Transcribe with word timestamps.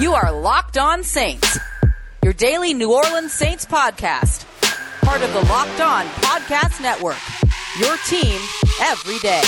You 0.00 0.14
are 0.14 0.32
Locked 0.32 0.78
On 0.78 1.02
Saints, 1.02 1.58
your 2.24 2.32
daily 2.32 2.72
New 2.72 2.90
Orleans 2.90 3.34
Saints 3.34 3.66
podcast, 3.66 4.46
part 5.02 5.20
of 5.20 5.30
the 5.34 5.40
Locked 5.40 5.78
On 5.82 6.06
Podcast 6.06 6.80
Network. 6.80 7.18
Your 7.78 7.98
team 8.06 8.40
every 8.80 9.18
day. 9.18 9.42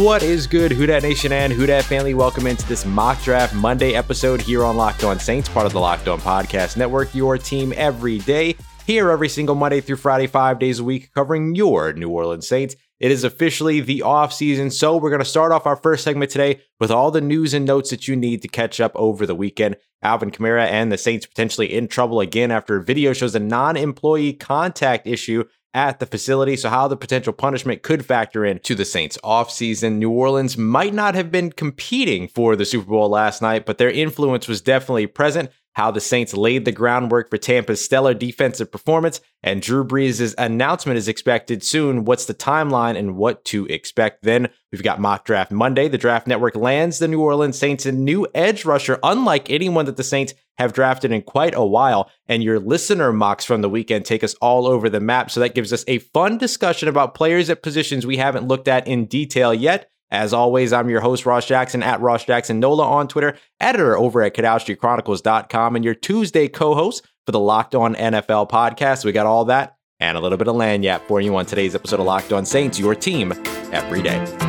What 0.00 0.22
is 0.22 0.46
good, 0.46 0.70
Who 0.70 0.86
Dat 0.86 1.02
Nation 1.02 1.32
and 1.32 1.52
Who 1.52 1.66
Dat 1.66 1.86
family? 1.86 2.14
Welcome 2.14 2.46
into 2.46 2.64
this 2.68 2.86
mock 2.86 3.20
draft 3.20 3.52
Monday 3.52 3.94
episode 3.94 4.40
here 4.40 4.62
on 4.62 4.76
Locked 4.76 5.02
On 5.02 5.18
Saints, 5.18 5.48
part 5.48 5.66
of 5.66 5.72
the 5.72 5.80
Locked 5.80 6.06
On 6.06 6.20
Podcast 6.20 6.76
Network. 6.76 7.12
Your 7.16 7.38
team 7.38 7.74
every 7.76 8.20
day, 8.20 8.54
here 8.86 9.10
every 9.10 9.28
single 9.28 9.56
Monday 9.56 9.80
through 9.80 9.96
Friday, 9.96 10.28
five 10.28 10.60
days 10.60 10.78
a 10.78 10.84
week, 10.84 11.12
covering 11.12 11.56
your 11.56 11.92
New 11.94 12.10
Orleans 12.10 12.46
Saints. 12.46 12.76
It 12.98 13.10
is 13.10 13.24
officially 13.24 13.80
the 13.80 14.02
off 14.02 14.32
season, 14.32 14.70
so 14.70 14.96
we're 14.96 15.10
going 15.10 15.20
to 15.20 15.24
start 15.24 15.52
off 15.52 15.66
our 15.66 15.76
first 15.76 16.02
segment 16.02 16.30
today 16.30 16.60
with 16.80 16.90
all 16.90 17.10
the 17.10 17.20
news 17.20 17.52
and 17.52 17.66
notes 17.66 17.90
that 17.90 18.08
you 18.08 18.16
need 18.16 18.40
to 18.40 18.48
catch 18.48 18.80
up 18.80 18.92
over 18.94 19.26
the 19.26 19.34
weekend. 19.34 19.76
Alvin 20.02 20.30
Kamara 20.30 20.66
and 20.66 20.90
the 20.90 20.96
Saints 20.96 21.26
potentially 21.26 21.74
in 21.74 21.88
trouble 21.88 22.20
again 22.20 22.50
after 22.50 22.76
a 22.76 22.82
video 22.82 23.12
shows 23.12 23.34
a 23.34 23.40
non-employee 23.40 24.32
contact 24.34 25.06
issue 25.06 25.44
at 25.74 26.00
the 26.00 26.06
facility. 26.06 26.56
So, 26.56 26.70
how 26.70 26.88
the 26.88 26.96
potential 26.96 27.34
punishment 27.34 27.82
could 27.82 28.06
factor 28.06 28.46
in 28.46 28.60
to 28.60 28.74
the 28.74 28.86
Saints 28.86 29.18
offseason. 29.22 29.96
New 29.96 30.10
Orleans 30.10 30.56
might 30.56 30.94
not 30.94 31.14
have 31.14 31.30
been 31.30 31.52
competing 31.52 32.28
for 32.28 32.56
the 32.56 32.64
Super 32.64 32.88
Bowl 32.88 33.10
last 33.10 33.42
night, 33.42 33.66
but 33.66 33.76
their 33.76 33.90
influence 33.90 34.48
was 34.48 34.62
definitely 34.62 35.06
present 35.06 35.50
how 35.76 35.90
the 35.90 36.00
Saints 36.00 36.32
laid 36.32 36.64
the 36.64 36.72
groundwork 36.72 37.28
for 37.28 37.36
Tampa's 37.36 37.84
stellar 37.84 38.14
defensive 38.14 38.72
performance, 38.72 39.20
and 39.42 39.60
Drew 39.60 39.84
Brees' 39.84 40.34
announcement 40.38 40.96
is 40.96 41.06
expected 41.06 41.62
soon. 41.62 42.06
What's 42.06 42.24
the 42.24 42.32
timeline 42.32 42.96
and 42.96 43.14
what 43.14 43.44
to 43.46 43.66
expect 43.66 44.22
then? 44.22 44.48
We've 44.72 44.82
got 44.82 45.02
mock 45.02 45.26
draft 45.26 45.52
Monday. 45.52 45.88
The 45.88 45.98
Draft 45.98 46.26
Network 46.26 46.56
lands 46.56 46.98
the 46.98 47.08
New 47.08 47.20
Orleans 47.20 47.58
Saints 47.58 47.84
a 47.84 47.92
new 47.92 48.26
edge 48.34 48.64
rusher, 48.64 48.98
unlike 49.02 49.50
anyone 49.50 49.84
that 49.84 49.98
the 49.98 50.02
Saints 50.02 50.32
have 50.56 50.72
drafted 50.72 51.12
in 51.12 51.20
quite 51.20 51.54
a 51.54 51.66
while. 51.66 52.10
And 52.26 52.42
your 52.42 52.58
listener 52.58 53.12
mocks 53.12 53.44
from 53.44 53.60
the 53.60 53.68
weekend 53.68 54.06
take 54.06 54.24
us 54.24 54.32
all 54.40 54.66
over 54.66 54.88
the 54.88 54.98
map. 54.98 55.30
So 55.30 55.40
that 55.40 55.54
gives 55.54 55.74
us 55.74 55.84
a 55.86 55.98
fun 55.98 56.38
discussion 56.38 56.88
about 56.88 57.14
players 57.14 57.50
at 57.50 57.62
positions 57.62 58.06
we 58.06 58.16
haven't 58.16 58.48
looked 58.48 58.66
at 58.66 58.88
in 58.88 59.04
detail 59.04 59.52
yet. 59.52 59.90
As 60.10 60.32
always, 60.32 60.72
I'm 60.72 60.88
your 60.88 61.00
host, 61.00 61.26
Ross 61.26 61.46
Jackson, 61.46 61.82
at 61.82 62.00
Ross 62.00 62.24
Jackson 62.24 62.60
Nola 62.60 62.84
on 62.84 63.08
Twitter, 63.08 63.36
editor 63.60 63.98
over 63.98 64.22
at 64.22 64.34
CanalStreetChronicles.com, 64.34 65.76
and 65.76 65.84
your 65.84 65.94
Tuesday 65.94 66.48
co 66.48 66.74
host 66.74 67.04
for 67.24 67.32
the 67.32 67.40
Locked 67.40 67.74
On 67.74 67.94
NFL 67.94 68.48
podcast. 68.48 69.04
We 69.04 69.12
got 69.12 69.26
all 69.26 69.46
that 69.46 69.76
and 69.98 70.16
a 70.16 70.20
little 70.20 70.38
bit 70.38 70.48
of 70.48 70.54
lagniappe 70.54 71.06
for 71.08 71.20
you 71.20 71.34
on 71.36 71.46
today's 71.46 71.74
episode 71.74 72.00
of 72.00 72.06
Locked 72.06 72.32
On 72.32 72.44
Saints, 72.44 72.78
your 72.78 72.94
team 72.94 73.32
every 73.72 74.02
day. 74.02 74.45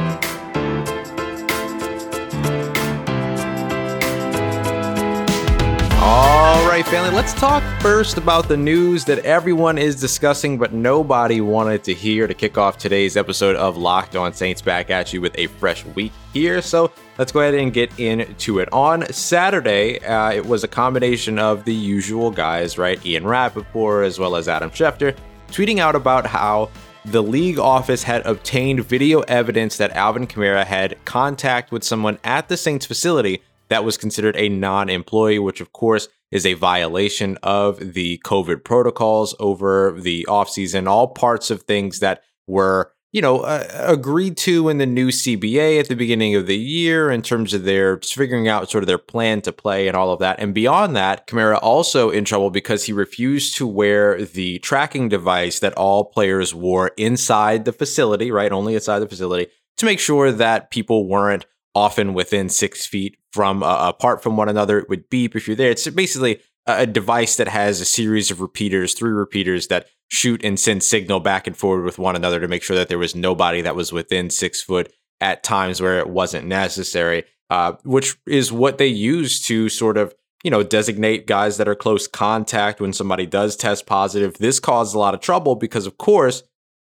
All 6.48 6.66
right, 6.66 6.88
family, 6.88 7.14
let's 7.14 7.34
talk 7.34 7.62
first 7.82 8.16
about 8.16 8.48
the 8.48 8.56
news 8.56 9.04
that 9.04 9.20
everyone 9.26 9.78
is 9.78 10.00
discussing, 10.00 10.58
but 10.58 10.72
nobody 10.72 11.42
wanted 11.42 11.84
to 11.84 11.94
hear 11.94 12.26
to 12.26 12.34
kick 12.34 12.58
off 12.58 12.78
today's 12.78 13.18
episode 13.18 13.58
of 13.58 13.76
Locked 13.76 14.16
On 14.16 14.32
Saints 14.32 14.62
back 14.62 14.90
at 14.90 15.12
you 15.12 15.20
with 15.20 15.38
a 15.38 15.48
fresh 15.48 15.84
week 15.88 16.14
here. 16.32 16.62
So 16.62 16.90
let's 17.18 17.34
go 17.34 17.42
ahead 17.42 17.56
and 17.56 17.74
get 17.74 18.00
into 18.00 18.60
it. 18.60 18.72
On 18.72 19.06
Saturday, 19.12 20.00
uh, 20.06 20.32
it 20.32 20.46
was 20.46 20.64
a 20.64 20.70
combination 20.70 21.38
of 21.38 21.66
the 21.66 21.76
usual 21.76 22.32
guys, 22.32 22.78
right? 22.78 23.06
Ian 23.06 23.28
Rapoport 23.28 24.06
as 24.06 24.18
well 24.18 24.38
as 24.38 24.48
Adam 24.48 24.70
Schefter 24.70 25.18
tweeting 25.50 25.80
out 25.80 25.98
about 25.98 26.26
how 26.26 26.70
the 27.04 27.22
league 27.22 27.60
office 27.60 28.04
had 28.04 28.26
obtained 28.26 28.86
video 28.86 29.20
evidence 29.24 29.76
that 29.76 29.92
Alvin 29.98 30.26
Kamara 30.26 30.66
had 30.66 30.98
contact 31.04 31.74
with 31.74 31.84
someone 31.84 32.18
at 32.24 32.48
the 32.48 32.56
Saints 32.56 32.86
facility 32.86 33.42
that 33.70 33.84
was 33.84 33.98
considered 33.98 34.36
a 34.38 34.50
non 34.50 34.90
employee, 34.90 35.40
which 35.40 35.62
of 35.62 35.74
course 35.74 36.08
is 36.32 36.46
a 36.46 36.54
violation 36.54 37.38
of 37.44 37.94
the 37.94 38.22
COVID 38.26 38.64
protocols 38.64 39.36
over 39.40 39.98
the 40.00 40.26
offseason, 40.30 40.88
all 40.88 41.08
parts 41.08 41.50
of 41.50 41.64
things 41.64 42.00
that 42.00 42.22
were, 42.48 42.92
you 43.14 43.22
know, 43.22 43.40
uh, 43.40 43.66
agreed 43.74 44.36
to 44.36 44.68
in 44.68 44.78
the 44.78 44.86
new 44.86 45.08
CBA 45.08 45.80
at 45.80 45.88
the 45.88 45.96
beginning 45.96 46.36
of 46.36 46.46
the 46.46 46.58
year 46.58 47.10
in 47.10 47.22
terms 47.22 47.54
of 47.54 47.64
their 47.64 47.98
figuring 48.02 48.48
out 48.48 48.70
sort 48.70 48.84
of 48.84 48.88
their 48.88 48.98
plan 48.98 49.42
to 49.42 49.54
play 49.54 49.88
and 49.88 49.96
all 49.96 50.12
of 50.12 50.20
that. 50.20 50.40
And 50.40 50.54
beyond 50.54 50.96
that, 50.98 51.28
Kamara 51.28 51.60
also 51.62 52.10
in 52.10 52.26
trouble 52.26 52.50
because 52.50 52.84
he 52.84 52.94
refused 52.94 53.56
to 53.58 53.66
wear 53.66 54.22
the 54.22 54.60
tracking 54.60 55.08
device 55.08 55.60
that 55.60 55.74
all 55.74 56.06
players 56.06 56.54
wore 56.54 56.90
inside 56.98 57.64
the 57.64 57.74
facility, 57.74 58.32
right? 58.32 58.52
Only 58.52 58.76
inside 58.76 59.00
the 59.00 59.10
facility 59.10 59.50
to 59.78 59.86
make 59.86 60.00
sure 60.00 60.32
that 60.32 60.72
people 60.72 61.08
weren't 61.08 61.46
often 61.76 62.14
within 62.14 62.50
six 62.50 62.86
feet 62.86 63.18
from 63.32 63.64
uh, 63.64 63.90
apart 63.90 64.24
from 64.24 64.38
one 64.38 64.50
another. 64.50 64.80
It 64.80 64.90
would 64.90 65.10
beep 65.10 65.36
if 65.36 65.48
you're 65.48 65.56
there. 65.56 65.72
It's 65.72 65.88
basically 65.90 66.42
a 66.66 66.86
device 66.86 67.38
that 67.38 67.48
has 67.48 67.80
a 67.80 67.86
series 67.86 68.30
of 68.30 68.42
repeaters, 68.42 68.94
three 68.94 69.12
repeaters 69.12 69.68
that 69.68 69.88
shoot 70.10 70.44
and 70.44 70.60
send 70.60 70.84
signal 70.84 71.20
back 71.20 71.48
and 71.48 71.56
forward 71.56 71.84
with 71.84 71.98
one 71.98 72.16
another 72.16 72.40
to 72.40 72.48
make 72.48 72.64
sure 72.64 72.76
that 72.76 72.90
there 72.90 72.98
was 72.98 73.16
nobody 73.16 73.62
that 73.62 73.76
was 73.76 73.94
within 73.94 74.30
six 74.30 74.62
foot 74.62 74.92
at 75.22 75.44
times 75.44 75.82
where 75.82 76.00
it 76.00 76.10
wasn't 76.10 76.46
necessary. 76.46 77.24
Uh, 77.50 77.74
which 77.84 78.18
is 78.28 78.52
what 78.52 78.78
they 78.78 78.88
use 78.88 79.42
to 79.42 79.70
sort 79.70 79.96
of 79.96 80.14
you 80.44 80.52
know 80.52 80.64
designate 80.64 81.28
guys 81.28 81.58
that 81.58 81.68
are 81.68 81.76
close 81.76 82.08
contact 82.08 82.82
when 82.82 82.92
somebody 82.92 83.26
does 83.26 83.56
test 83.56 83.86
positive. 83.86 84.38
This 84.38 84.60
caused 84.60 84.94
a 84.94 85.00
lot 85.00 85.14
of 85.14 85.22
trouble 85.22 85.56
because, 85.56 85.86
of 85.86 85.98
course, 85.98 86.44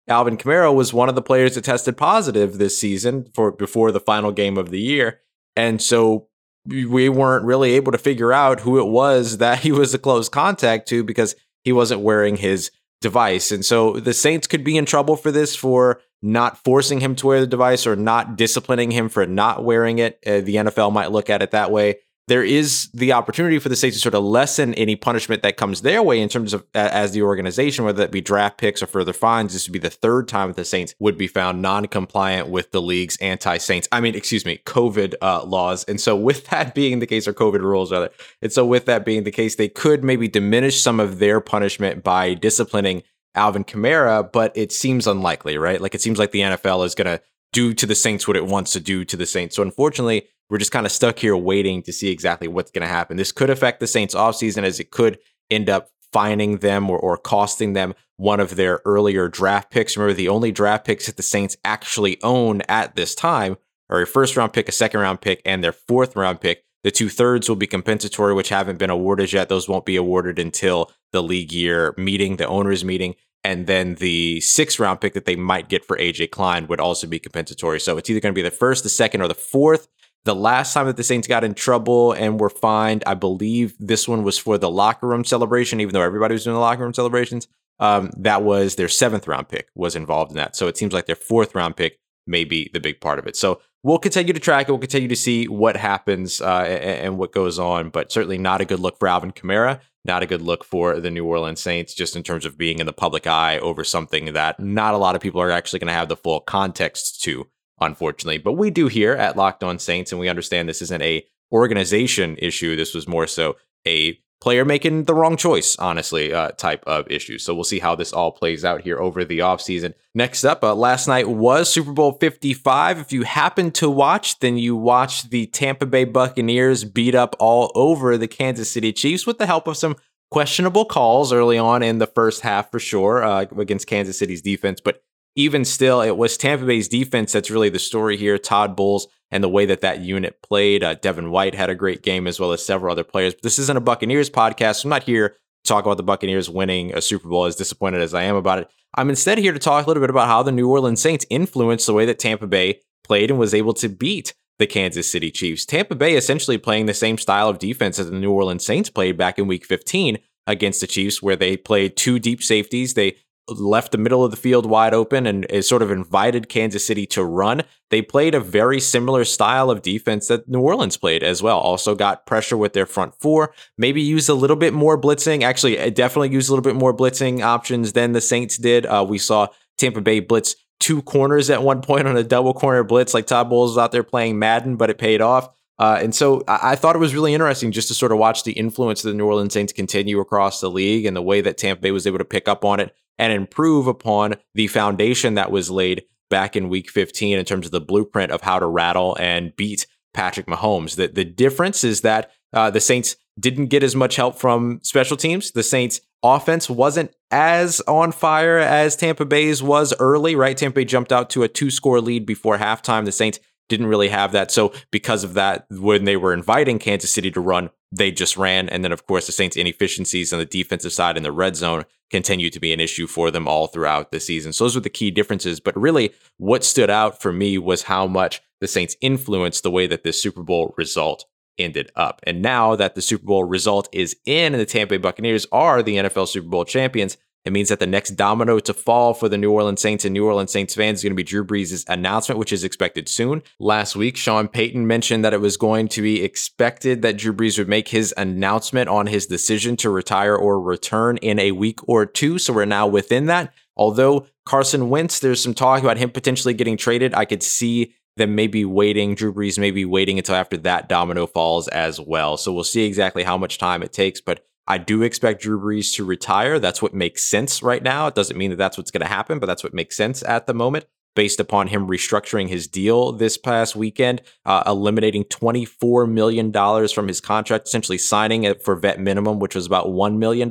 Alvin 0.09 0.37
Kamara 0.37 0.75
was 0.75 0.93
one 0.93 1.09
of 1.09 1.15
the 1.15 1.23
players 1.23 1.55
that 1.55 1.65
tested 1.65 1.97
positive 1.97 2.59
this 2.59 2.79
season 2.79 3.31
for 3.35 3.53
before 3.53 3.93
the 3.93 4.01
final 4.01 4.33
game 4.33 4.59
of 4.59 4.71
the 4.71 4.81
year. 4.81 5.21
And 5.55 5.81
so 5.81 6.29
we 6.67 7.09
weren't 7.09 7.45
really 7.45 7.73
able 7.73 7.93
to 7.93 7.99
figure 7.99 8.33
out 8.33 8.61
who 8.61 8.79
it 8.79 8.87
was 8.87 9.39
that 9.39 9.61
he 9.61 9.73
was 9.73 9.95
a 9.95 9.99
close 9.99 10.29
contact 10.29 10.89
to 10.89 11.03
because 11.05 11.35
he 11.65 11.73
wasn't 11.73 12.01
wearing 12.01 12.37
his 12.37 12.71
device. 13.01 13.51
And 13.51 13.65
so 13.65 13.95
the 13.95 14.15
Saints 14.15 14.47
could 14.47 14.65
be 14.65 14.77
in 14.77 14.87
trouble 14.87 15.17
for 15.17 15.31
this 15.31 15.57
for 15.57 16.01
not 16.23 16.63
forcing 16.63 17.01
him 17.01 17.17
to 17.17 17.27
wear 17.27 17.41
the 17.41 17.47
device 17.49 17.87
or 17.87 17.97
not 17.97 18.37
disciplining 18.37 18.93
him 18.93 19.09
for 19.09 19.27
not 19.27 19.65
wearing 19.65 19.99
it. 19.99 20.19
Uh, 20.25 20.41
the 20.41 20.57
NFL 20.57 20.93
might 20.93 21.11
look 21.11 21.29
at 21.29 21.43
it 21.43 21.51
that 21.51 21.73
way 21.73 21.97
there 22.29 22.45
is 22.45 22.89
the 22.95 23.13
opportunity 23.13 23.59
for 23.59 23.69
the 23.69 23.75
Saints 23.75 23.97
to 23.97 24.01
sort 24.01 24.15
of 24.15 24.23
lessen 24.23 24.75
any 24.75 24.95
punishment 24.95 25.43
that 25.43 25.57
comes 25.57 25.83
their 25.83 26.03
way 26.03 26.21
in 26.21 26.29
terms 26.29 26.55
of 26.55 26.65
as 26.75 27.13
the 27.13 27.23
organization, 27.23 27.85
whether 27.85 27.99
that 27.99 28.13
be 28.13 28.21
draft 28.21 28.59
picks 28.59 28.83
or 28.83 28.87
further 28.87 29.13
fines. 29.13 29.53
This 29.53 29.67
would 29.67 29.73
be 29.73 29.81
the 29.81 29.91
third 29.91 30.29
time 30.29 30.49
that 30.49 30.57
the 30.57 30.65
Saints 30.65 30.95
would 31.01 31.19
be 31.19 31.27
found 31.27 31.61
non-compliant 31.61 32.49
with 32.49 32.71
the 32.71 32.81
league's 32.81 33.17
anti-Saints, 33.19 33.89
I 33.91 34.01
mean, 34.01 34.15
excuse 34.15 34.45
me, 34.45 34.61
COVID 34.65 35.15
uh, 35.21 35.45
laws. 35.45 35.85
And 35.85 36.01
so, 36.01 36.17
with 36.17 36.47
that 36.51 36.75
being 36.75 37.01
the 37.01 37.07
case, 37.07 37.27
or 37.27 37.33
COVID 37.33 37.61
rules 37.61 37.91
rather, 37.91 38.11
and 38.41 38.53
so 38.53 38.65
with 38.65 38.87
that 38.87 39.05
being 39.05 39.25
the 39.25 39.31
case, 39.33 39.57
they 39.57 39.69
could 39.69 40.05
maybe 40.05 40.29
diminish 40.29 40.81
some 40.81 41.01
of 41.01 41.19
their 41.19 41.41
punishment 41.41 42.05
by 42.05 42.35
disciplining 42.35 43.03
Alvin 43.35 43.65
Kamara, 43.65 44.31
but 44.31 44.57
it 44.57 44.73
seems 44.73 45.07
unlikely, 45.07 45.59
right? 45.59 45.81
Like 45.81 45.95
it 45.95 46.01
seems 46.01 46.19
like 46.19 46.31
the 46.31 46.41
NFL 46.41 46.85
is 46.87 46.95
going 46.95 47.07
to 47.07 47.23
do 47.53 47.75
to 47.75 47.87
the 47.87 47.95
Saints 47.95 48.27
what 48.27 48.37
it 48.37 48.47
wants 48.47 48.73
to 48.73 48.81
do 48.81 49.05
to 49.05 49.17
the 49.17 49.27
Saints. 49.27 49.57
So 49.57 49.63
unfortunately, 49.63 50.27
we're 50.53 50.59
just 50.59 50.71
kind 50.71 50.85
of 50.85 50.93
stuck 50.93 51.19
here 51.19 51.35
waiting 51.35 51.83
to 51.83 51.95
see 51.95 52.11
exactly 52.11 52.47
what's 52.47 52.71
going 52.71 52.83
to 52.83 52.87
happen. 52.87 53.17
This 53.17 53.33
could 53.33 53.49
affect 53.49 53.81
the 53.81 53.87
Saints 53.87 54.15
offseason 54.15 54.65
as 54.65 54.79
it 54.79 54.91
could 54.91 55.19
end 55.51 55.71
up 55.71 55.89
fining 56.13 56.59
them 56.59 56.91
or, 56.91 56.99
or 56.99 57.17
costing 57.17 57.73
them 57.73 57.95
one 58.19 58.39
of 58.39 58.57
their 58.57 58.83
earlier 58.85 59.29
draft 59.29 59.71
picks. 59.71 59.97
Remember, 59.97 60.13
the 60.13 60.29
only 60.29 60.53
draft 60.53 60.85
picks 60.85 61.07
that 61.07 61.17
the 61.17 61.23
Saints 61.23 61.57
actually 61.65 62.23
own 62.23 62.61
at 62.69 62.97
this 62.97 63.15
time 63.15 63.57
are 63.89 64.03
a 64.03 64.07
first 64.07 64.37
round 64.37 64.53
pick, 64.53 64.69
a 64.69 64.73
second 64.73 65.01
round 65.01 65.23
pick, 65.23 65.41
and 65.47 65.65
their 65.65 65.73
fourth 65.73 66.15
round 66.17 66.43
pick. 66.43 66.65
The 66.85 66.91
two 66.91 67.09
thirds 67.09 67.49
will 67.49 67.57
be 67.57 67.67
compensatory, 67.67 68.35
which 68.35 68.51
haven't 68.51 68.79
been 68.79 68.91
awarded 68.91 69.33
yet. 69.33 69.49
Those 69.49 69.71
won't 69.71 69.87
be 69.87 69.97
awarded 69.97 70.39
until 70.39 70.93
the 71.13 71.23
league 71.23 71.53
year 71.53 71.95
meeting, 71.97 72.37
the 72.37 72.47
owners' 72.47 72.85
meeting. 72.85 73.15
And 73.43 73.67
then 73.67 73.95
the 73.95 74.43
sixth 74.43 74.79
round 74.79 75.01
pick 75.01 75.15
that 75.15 75.25
they 75.25 75.35
might 75.35 75.71
get 75.71 75.83
for 75.83 75.97
AJ 75.97 76.31
Klein 76.31 76.67
would 76.67 76.79
also 76.79 77.07
be 77.07 77.19
compensatory. 77.19 77.81
So 77.81 77.97
it's 77.97 78.11
either 78.11 78.21
going 78.21 78.35
to 78.35 78.39
be 78.39 78.47
the 78.47 78.55
first, 78.55 78.83
the 78.83 78.91
second, 78.91 79.23
or 79.23 79.29
the 79.29 79.35
fourth. 79.35 79.89
The 80.25 80.35
last 80.35 80.73
time 80.73 80.87
that 80.87 80.97
the 80.97 81.03
Saints 81.03 81.27
got 81.27 81.43
in 81.43 81.55
trouble 81.55 82.13
and 82.13 82.39
were 82.39 82.51
fined, 82.51 83.03
I 83.07 83.15
believe 83.15 83.75
this 83.81 84.07
one 84.07 84.23
was 84.23 84.39
for 84.39 84.57
the 84.57 84.71
locker 84.71 85.09
room 85.09 85.25
celebration, 85.25 85.81
even 85.81 85.93
though 85.93 86.03
everybody 86.03 86.35
was 86.35 86.45
doing 86.45 86.55
the 86.55 86.61
locker 86.61 86.83
room 86.83 86.95
celebrations. 86.95 87.49
Um, 87.81 88.13
that 88.19 88.45
was 88.45 88.77
their 88.77 88.89
seventh 88.89 89.27
round 89.27 89.49
pick 89.49 89.69
was 89.75 89.97
involved 89.97 90.31
in 90.31 90.37
that. 90.37 90.55
So 90.55 90.69
it 90.69 90.77
seems 90.77 90.93
like 90.93 91.07
their 91.07 91.17
fourth 91.17 91.55
round 91.55 91.77
pick 91.77 91.99
may 92.27 92.45
be 92.45 92.71
the 92.73 92.79
big 92.79 93.01
part 93.01 93.19
of 93.19 93.27
it. 93.27 93.37
So 93.37 93.61
we'll 93.83 93.99
continue 93.99 94.33
to 94.33 94.41
track 94.41 94.69
it. 94.69 94.73
We'll 94.73 94.79
continue 94.79 95.09
to 95.09 95.17
see 95.17 95.49
what 95.49 95.77
happens 95.77 96.41
uh, 96.41 96.65
and, 96.69 97.07
and, 97.07 97.19
what 97.19 97.33
goes 97.33 97.59
on, 97.59 97.91
but 97.91 98.13
certainly 98.13 98.39
not 98.39 98.61
a 98.61 98.65
good 98.65 98.79
look 98.79 98.99
for 98.99 99.09
Alvin 99.09 99.33
Kamara. 99.33 99.81
Not 100.05 100.23
a 100.23 100.27
good 100.27 100.43
look 100.43 100.65
for 100.65 100.99
the 100.99 101.11
New 101.11 101.25
Orleans 101.25 101.61
Saints, 101.61 101.95
just 101.95 102.17
in 102.17 102.25
terms 102.25 102.45
of 102.45 102.59
being 102.59 102.81
in 102.81 102.87
the 102.87 102.93
public 102.93 103.27
eye 103.27 103.59
over 103.59 103.85
something 103.85 104.33
that 104.33 104.59
not 104.59 104.95
a 104.95 104.99
lot 104.99 105.15
of 105.15 105.21
people 105.21 105.41
are 105.41 105.51
actually 105.51 105.79
going 105.79 105.89
to 105.89 105.95
have 105.95 106.09
the 106.09 106.17
full 106.17 106.41
context 106.41 107.23
to 107.23 107.47
unfortunately. 107.81 108.39
But 108.39 108.53
we 108.53 108.71
do 108.71 108.89
here 108.89 109.13
at 109.13 109.37
Locked 109.37 109.65
On 109.65 109.79
Saints, 109.79 110.13
and 110.13 110.21
we 110.21 110.29
understand 110.29 110.69
this 110.69 110.83
isn't 110.83 111.03
a 111.03 111.25
organization 111.53 112.37
issue. 112.39 112.77
This 112.77 112.95
was 112.95 113.07
more 113.07 113.27
so 113.27 113.57
a 113.87 114.19
player 114.43 114.65
making 114.65 115.05
the 115.05 115.15
wrong 115.15 115.37
choice, 115.37 115.77
honestly, 115.79 116.33
uh, 116.33 116.49
type 116.53 116.83
of 116.85 117.09
issue. 117.09 117.39
So 117.39 117.55
we'll 117.55 117.63
see 117.63 117.79
how 117.79 117.95
this 117.95 118.13
all 118.13 118.33
plays 118.33 118.65
out 118.65 118.81
here 118.81 118.99
over 118.99 119.25
the 119.25 119.39
offseason. 119.39 119.95
Next 120.17 120.43
up, 120.43 120.65
uh, 120.65 120.75
last 120.75 121.07
night 121.07 121.29
was 121.29 121.73
Super 121.73 121.93
Bowl 121.93 122.13
55. 122.21 122.99
If 122.99 123.13
you 123.13 123.23
happened 123.23 123.77
to 123.77 123.89
watch, 123.89 124.41
then 124.41 124.59
you 124.59 124.75
watched 124.75 125.31
the 125.31 125.47
Tampa 125.47 125.87
Bay 125.87 126.05
Buccaneers 126.05 126.83
beat 126.83 127.15
up 127.15 127.37
all 127.39 127.71
over 127.77 128.19
the 128.19 128.27
Kansas 128.27 128.69
City 128.69 128.93
Chiefs 128.93 129.29
with 129.29 129.39
the 129.39 129.47
help 129.47 129.69
of 129.69 129.77
some 129.77 129.95
questionable 130.33 130.87
calls 130.87 131.33
early 131.33 131.57
on 131.59 131.85
in 131.85 131.99
the 131.99 132.07
first 132.09 132.41
half 132.41 132.69
for 132.73 132.81
sure 132.81 133.23
uh, 133.23 133.45
against 133.59 133.87
Kansas 133.87 134.19
City's 134.19 134.43
defense. 134.43 134.81
But 134.81 135.05
even 135.35 135.65
still, 135.65 136.01
it 136.01 136.17
was 136.17 136.37
Tampa 136.37 136.67
Bay's 136.67 136.89
defense 136.89 137.33
that's 137.33 137.51
really 137.51 137.69
the 137.69 137.79
story 137.79 138.17
here. 138.17 138.39
Todd 138.39 138.77
Bowles 138.77 139.09
and 139.31 139.43
the 139.43 139.49
way 139.49 139.65
that 139.67 139.81
that 139.81 140.01
unit 140.01 140.43
played. 140.43 140.85
Uh, 140.85 140.95
Devin 140.95 141.31
White 141.31 141.55
had 141.55 141.71
a 141.71 141.75
great 141.75 142.03
game 142.03 142.27
as 142.27 142.39
well 142.39 142.53
as 142.53 142.65
several 142.65 142.93
other 142.93 143.05
players. 143.05 143.35
But 143.35 143.43
this 143.43 143.59
isn't 143.59 143.77
a 143.77 143.81
Buccaneers 143.81 144.29
podcast. 144.29 144.77
So 144.77 144.87
I'm 144.87 144.91
not 144.91 145.05
here 145.05 145.31
to 145.31 145.35
talk 145.65 145.85
about 145.85 145.97
the 145.97 146.03
Buccaneers 146.03 146.51
winning 146.51 146.95
a 146.95 147.01
Super 147.01 147.29
Bowl, 147.29 147.47
as 147.47 147.57
disappointed 147.57 148.03
as 148.03 148.15
I 148.15 148.25
am 148.25 148.37
about 148.37 148.59
it. 148.59 148.69
I'm 148.95 149.09
instead 149.09 149.39
here 149.39 149.53
to 149.53 149.59
talk 149.59 149.87
a 149.87 149.89
little 149.89 150.03
bit 150.03 150.11
about 150.11 150.29
how 150.29 150.43
the 150.43 150.53
New 150.53 150.69
Orleans 150.69 151.01
Saints 151.01 151.25
influenced 151.31 151.87
the 151.87 151.95
way 151.95 152.05
that 152.05 152.19
Tampa 152.19 152.47
Bay 152.47 152.81
played 153.05 153.31
and 153.31 153.39
was 153.39 153.55
able 153.55 153.73
to 153.75 153.89
beat 153.89 154.35
the 154.59 154.67
Kansas 154.67 155.11
City 155.11 155.31
Chiefs. 155.31 155.65
Tampa 155.65 155.95
Bay 155.95 156.15
essentially 156.15 156.59
playing 156.59 156.87
the 156.87 156.95
same 156.95 157.17
style 157.17 157.49
of 157.49 157.59
defense 157.59 157.99
as 157.99 158.11
the 158.11 158.17
New 158.17 158.31
Orleans 158.31 158.65
Saints 158.65 158.91
played 158.91 159.17
back 159.17 159.39
in 159.39 159.47
week 159.47 159.65
15 159.65 160.19
against 160.47 160.83
the 160.83 160.87
Chiefs, 160.87 161.23
where 161.23 161.37
they 161.37 161.57
played 161.57 161.97
two 161.97 162.19
deep 162.19 162.43
safeties. 162.43 162.95
They 162.95 163.17
left 163.49 163.93
the 163.93 163.99
middle 163.99 164.25
of 164.25 164.31
the 164.31 164.37
field 164.37 164.67
wide 164.67 164.95
open 164.95 165.27
and 165.27 165.45
is 165.47 165.69
sort 165.69 165.83
of 165.83 165.91
invited 165.91 166.49
Kansas 166.49 166.87
City 166.87 167.07
to 167.07 167.25
run. 167.25 167.63
They 167.91 168.03
played 168.03 168.35
a 168.35 168.41
very 168.41 168.81
similar 168.81 169.25
style 169.25 169.71
of 169.71 169.83
defense 169.83 170.29
that 170.29 170.49
New 170.49 170.61
Orleans 170.61 170.97
played 170.97 171.23
as 171.23 171.43
well. 171.43 171.59
Also 171.59 171.95
got 171.95 172.27
pressure 172.27 172.57
with 172.57 172.73
their 172.73 172.87
front 172.87 173.15
four, 173.21 173.53
maybe 173.77 174.01
used 174.01 174.29
a 174.29 174.35
little 174.35 174.57
bit 174.57 174.73
more 174.73 175.01
blitzing. 175.01 175.43
Actually, 175.43 175.91
definitely 175.91 176.31
used 176.31 176.49
a 176.49 176.53
little 176.53 176.63
bit 176.63 176.77
more 176.77 176.95
blitzing 176.97 177.43
options 177.43 177.93
than 177.93 178.13
the 178.13 178.21
Saints 178.21 178.57
did. 178.57 178.87
Uh, 178.87 179.05
we 179.07 179.19
saw 179.19 179.49
Tampa 179.79 180.01
Bay 180.01 180.21
blitz 180.21 180.55
two 180.79 181.03
corners 181.03 181.49
at 181.51 181.63
one 181.63 181.81
point 181.81 182.09
on 182.09 182.17
a 182.17 182.25
double 182.25 182.55
corner 182.55 182.83
blitz, 182.83 183.15
like 183.15 183.27
Todd 183.27 183.49
Bowles 183.49 183.73
was 183.73 183.79
out 183.79 183.93
there 183.93 184.03
playing 184.03 184.39
Madden, 184.39 184.77
but 184.77 184.91
it 184.91 184.99
paid 184.99 185.21
off. 185.21 185.49
Uh, 185.79 185.99
and 186.01 186.15
so 186.15 186.43
I, 186.47 186.73
I, 186.73 186.77
thought 186.77 186.97
it 186.97 187.01
was 187.01 187.15
really 187.15 187.35
interesting 187.35 187.73
just 187.73 187.89
to 187.89 187.95
sort 187.95 188.13
of 188.13 188.19
watch 188.19 188.45
the 188.45 188.53
influence 188.53 189.05
of 189.05 189.11
the 189.11 189.17
New 189.17 189.27
Orleans 189.27 189.55
Saints 189.55 189.73
continue 189.73 190.21
across 190.21 190.61
the 190.61 190.71
league 190.71 191.07
and 191.07 191.17
the 191.17 191.23
way 191.23 191.41
that 191.41 191.57
Tampa 191.57 191.81
Bay 191.81 191.91
was 191.91 192.07
able 192.07 192.19
to 192.19 192.25
pick 192.25 192.47
up 192.47 192.65
on 192.65 192.79
it 192.79 192.95
and 193.19 193.33
improve 193.33 193.87
upon 193.87 194.35
the 194.55 194.67
foundation 194.67 195.35
that 195.35 195.51
was 195.51 195.71
laid 195.71 196.05
back 196.31 196.57
in 196.57 196.69
week 196.69 196.91
15 196.91 197.39
in 197.39 197.45
terms 197.45 197.67
of 197.67 197.73
the 197.73 197.81
blueprint 197.81 198.33
of 198.33 198.41
how 198.41 198.59
to 198.59 198.67
rattle 198.67 199.17
and 199.21 199.55
beat 199.57 199.87
Patrick 200.15 200.47
Mahomes. 200.47 200.97
The, 200.97 201.09
the 201.09 201.25
difference 201.25 201.85
is 201.85 202.01
that 202.03 202.31
uh, 202.53 202.71
the 202.71 202.81
Saints 202.81 203.17
didn't 203.39 203.67
get 203.67 203.83
as 203.83 203.95
much 203.95 204.17
help 204.17 204.37
from 204.37 204.81
special 204.83 205.17
teams. 205.17 205.51
The 205.53 205.63
Saints 205.63 206.01
offense 206.23 206.69
wasn't 206.69 207.15
as 207.31 207.81
on 207.89 208.13
fire 208.13 208.59
as 208.59 208.97
Tampa 208.97 209.25
Bay's 209.25 209.63
was 209.63 209.95
early, 209.99 210.37
right? 210.37 210.57
Tampa 210.57 210.77
Bay 210.77 210.85
jumped 210.85 211.13
out 211.13 211.31
to 211.31 211.43
a 211.43 211.49
two 211.49 211.71
score 211.71 212.01
lead 212.01 212.27
before 212.27 212.59
halftime. 212.59 213.05
The 213.05 213.13
Saints 213.13 213.41
didn't 213.69 213.87
really 213.87 214.09
have 214.09 214.33
that. 214.33 214.51
So 214.51 214.73
because 214.91 215.25
of 215.25 215.35
that, 215.35 215.67
when 215.71 216.05
they 216.05 216.17
were 216.17 216.35
inviting 216.35 216.79
Kansas 216.79 217.13
City 217.13 217.31
to 217.31 217.41
run, 217.41 217.71
they 217.93 218.11
just 218.11 218.37
ran. 218.37 218.69
And 218.71 218.83
then, 218.83 218.91
of 218.91 219.07
course, 219.07 219.27
the 219.27 219.33
Saints' 219.33 219.57
inefficiencies 219.57 220.33
on 220.33 220.39
the 220.39 220.47
defensive 220.47 220.93
side 220.93 221.17
in 221.17 221.23
the 221.23 221.31
red 221.31 221.55
zone 221.55 221.85
continue 222.11 222.51
to 222.51 222.59
be 222.59 222.73
an 222.73 222.81
issue 222.81 223.07
for 223.07 223.31
them 223.31 223.47
all 223.47 223.67
throughout 223.67 224.11
the 224.11 224.21
season. 224.21 224.53
So 224.53 224.65
those 224.65 224.75
were 224.75 224.81
the 224.81 224.91
key 224.91 225.11
differences. 225.11 225.61
But 225.61 225.79
really, 225.79 226.13
what 226.39 226.65
stood 226.65 226.91
out 226.91 227.21
for 227.21 227.33
me 227.33 227.59
was 227.59 227.85
how 227.85 228.07
much 228.07 228.41
the 228.61 228.67
Saints 228.67 228.97
influenced 229.01 229.63
the 229.63 229.71
way 229.71 229.87
that 229.87 230.05
this 230.05 230.21
Super 230.21 230.43
Bowl 230.43 230.75
result 230.77 231.27
ended 231.59 231.91
up. 231.95 232.21
And 232.25 232.41
now 232.41 232.77
that 232.77 232.95
the 232.95 233.03
Super 233.03 233.27
Bowl 233.27 233.45
result 233.45 233.89
is 233.93 234.17
in 234.25 234.55
and 234.55 234.61
the 234.61 234.67
Tampa 234.67 234.95
Bay 234.95 234.99
Buccaneers 234.99 235.47
are 235.53 235.83
the 235.83 235.97
NFL 235.97 236.29
Super 236.29 236.49
Bowl 236.49 236.65
champions, 236.65 237.19
it 237.45 237.53
means 237.53 237.69
that 237.69 237.81
the 237.81 237.87
next 237.87 238.11
domino 238.11 238.59
to 238.61 238.73
fall 238.73 239.15
for 239.15 239.29
the 239.29 239.39
New 239.39 239.51
Orleans 239.51 239.81
Saints 239.81 240.05
and 240.05 240.13
New 240.13 240.27
Orleans 240.27 240.53
Saints 240.53 240.75
fans 240.75 240.99
is 240.99 241.03
going 241.03 241.13
to 241.13 241.17
be 241.17 241.23
Drew 241.23 241.45
Brees' 241.45 241.85
announcement, 241.89 242.39
which 242.39 242.53
is 242.53 242.63
expected 242.63 243.09
soon. 243.09 243.43
Last 243.59 243.97
week, 243.97 244.17
Sean 244.17 244.47
Payton 244.47 244.87
mentioned 244.87 245.25
that 245.25 245.35
it 245.35 245.41
was 245.41 245.57
going 245.57 245.89
to 245.89 246.03
be 246.03 246.23
expected 246.23 247.03
that 247.03 247.19
Drew 247.19 247.33
Brees 247.33 247.59
would 247.59 247.69
make 247.69 247.89
his 247.89 248.15
announcement 248.17 248.89
on 248.89 249.07
his 249.07 249.27
decision 249.27 249.77
to 249.79 249.91
retire 249.91 250.37
or 250.37 250.61
return 250.61 251.17
in 251.19 251.39
a 251.39 251.53
week 251.53 251.81
or 251.89 252.07
two. 252.07 252.39
So 252.39 252.53
we're 252.53 252.65
now 252.65 252.87
within 252.87 253.27
that. 253.27 253.53
Although 253.77 254.27
Carson 254.45 254.89
Wentz, 254.89 255.21
there's 255.21 255.43
some 255.43 255.55
talk 255.55 255.83
about 255.83 255.97
him 255.97 256.11
potentially 256.11 256.55
getting 256.55 256.77
traded. 256.77 257.15
I 257.15 257.25
could 257.25 257.43
see 257.43 257.95
them 258.17 258.35
maybe 258.35 258.65
waiting, 258.65 259.15
Drew 259.15 259.33
Brees 259.33 259.59
maybe 259.59 259.85
waiting 259.85 260.19
until 260.19 260.35
after 260.35 260.59
that 260.59 260.89
domino 260.89 261.27
falls 261.27 261.69
as 261.69 261.99
well. 261.99 262.37
So 262.37 262.53
we'll 262.53 262.65
see 262.65 262.85
exactly 262.85 263.23
how 263.23 263.39
much 263.39 263.59
time 263.59 263.83
it 263.83 263.93
takes. 263.93 264.21
But 264.21 264.45
I 264.67 264.79
do 264.79 265.03
expect 265.03 265.43
Drew 265.43 265.61
Brees 265.61 265.95
to 265.97 266.05
retire. 266.05 266.59
That's 266.59 266.81
what 266.81 266.95
makes 266.95 267.25
sense 267.25 267.63
right 267.63 267.83
now. 267.83 268.07
It 268.07 268.15
doesn't 268.15 268.37
mean 268.37 268.51
that 268.51 268.57
that's 268.57 268.79
what's 268.79 268.91
going 268.91 269.03
to 269.03 269.07
happen, 269.07 269.39
but 269.39 269.47
that's 269.47 269.65
what 269.65 269.75
makes 269.75 269.97
sense 269.97 270.23
at 270.23 270.47
the 270.47 270.55
moment 270.55 270.87
based 271.15 271.41
upon 271.41 271.69
him 271.69 271.89
restructuring 271.89 272.49
his 272.49 272.67
deal 272.67 273.13
this 273.13 273.37
past 273.37 273.77
weekend, 273.77 274.23
uh, 274.47 274.63
eliminating 274.67 275.25
$24 275.25 276.11
million 276.11 276.53
from 276.89 277.09
his 277.09 277.21
contract, 277.21 277.69
essentially 277.69 277.99
signing 277.99 278.45
it 278.45 278.63
for 278.63 278.77
vet 278.77 278.99
minimum, 278.99 279.39
which 279.39 279.55
was 279.55 279.67
about 279.67 279.89
$1 279.89 280.17
million. 280.17 280.51